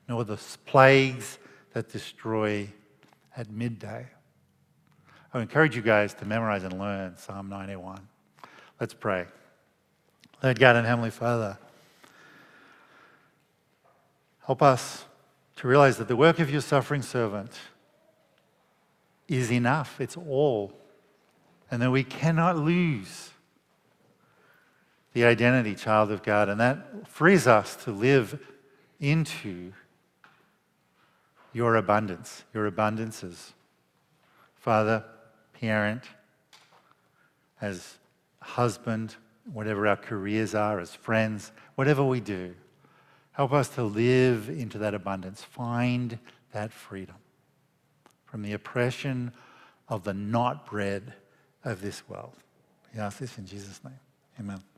nor 0.08 0.22
the 0.22 0.38
plagues 0.64 1.40
that 1.72 1.90
destroy 1.90 2.68
at 3.36 3.50
midday. 3.50 4.06
I 5.32 5.40
encourage 5.40 5.74
you 5.74 5.82
guys 5.82 6.14
to 6.14 6.24
memorize 6.24 6.62
and 6.62 6.78
learn 6.78 7.16
Psalm 7.16 7.48
91. 7.48 7.98
Let's 8.78 8.94
pray. 8.94 9.26
Lord 10.40 10.60
God 10.60 10.76
and 10.76 10.86
Heavenly 10.86 11.10
Father, 11.10 11.58
help 14.46 14.62
us 14.62 15.06
to 15.56 15.68
realize 15.68 15.96
that 15.98 16.08
the 16.08 16.16
work 16.16 16.38
of 16.38 16.50
your 16.50 16.60
suffering 16.60 17.02
servant 17.02 17.52
is 19.28 19.50
enough, 19.50 20.00
it's 20.00 20.16
all, 20.16 20.72
and 21.70 21.80
that 21.80 21.90
we 21.90 22.04
cannot 22.04 22.56
lose 22.56 23.30
the 25.14 25.24
identity, 25.24 25.74
child 25.74 26.10
of 26.10 26.22
God, 26.22 26.48
and 26.48 26.60
that 26.60 27.08
frees 27.08 27.46
us 27.46 27.76
to 27.84 27.90
live 27.90 28.38
into 29.00 29.72
your 31.52 31.76
abundance, 31.76 32.44
your 32.52 32.70
abundances. 32.70 33.52
Father, 34.56 35.04
parent, 35.52 36.02
as 37.60 37.98
husband, 38.40 39.14
whatever 39.52 39.86
our 39.86 39.96
careers 39.96 40.54
are, 40.54 40.80
as 40.80 40.94
friends, 40.94 41.52
whatever 41.76 42.04
we 42.04 42.20
do, 42.20 42.54
help 43.34 43.52
us 43.52 43.68
to 43.70 43.82
live 43.82 44.48
into 44.48 44.78
that 44.78 44.94
abundance. 44.94 45.42
Find 45.42 46.18
that 46.52 46.72
freedom 46.72 47.16
from 48.24 48.42
the 48.42 48.52
oppression 48.52 49.32
of 49.88 50.04
the 50.04 50.14
not 50.14 50.66
bread 50.66 51.12
of 51.64 51.80
this 51.80 52.08
world. 52.08 52.34
We 52.92 53.00
ask 53.00 53.18
this 53.18 53.38
in 53.38 53.46
Jesus' 53.46 53.82
name. 53.84 54.00
Amen. 54.40 54.73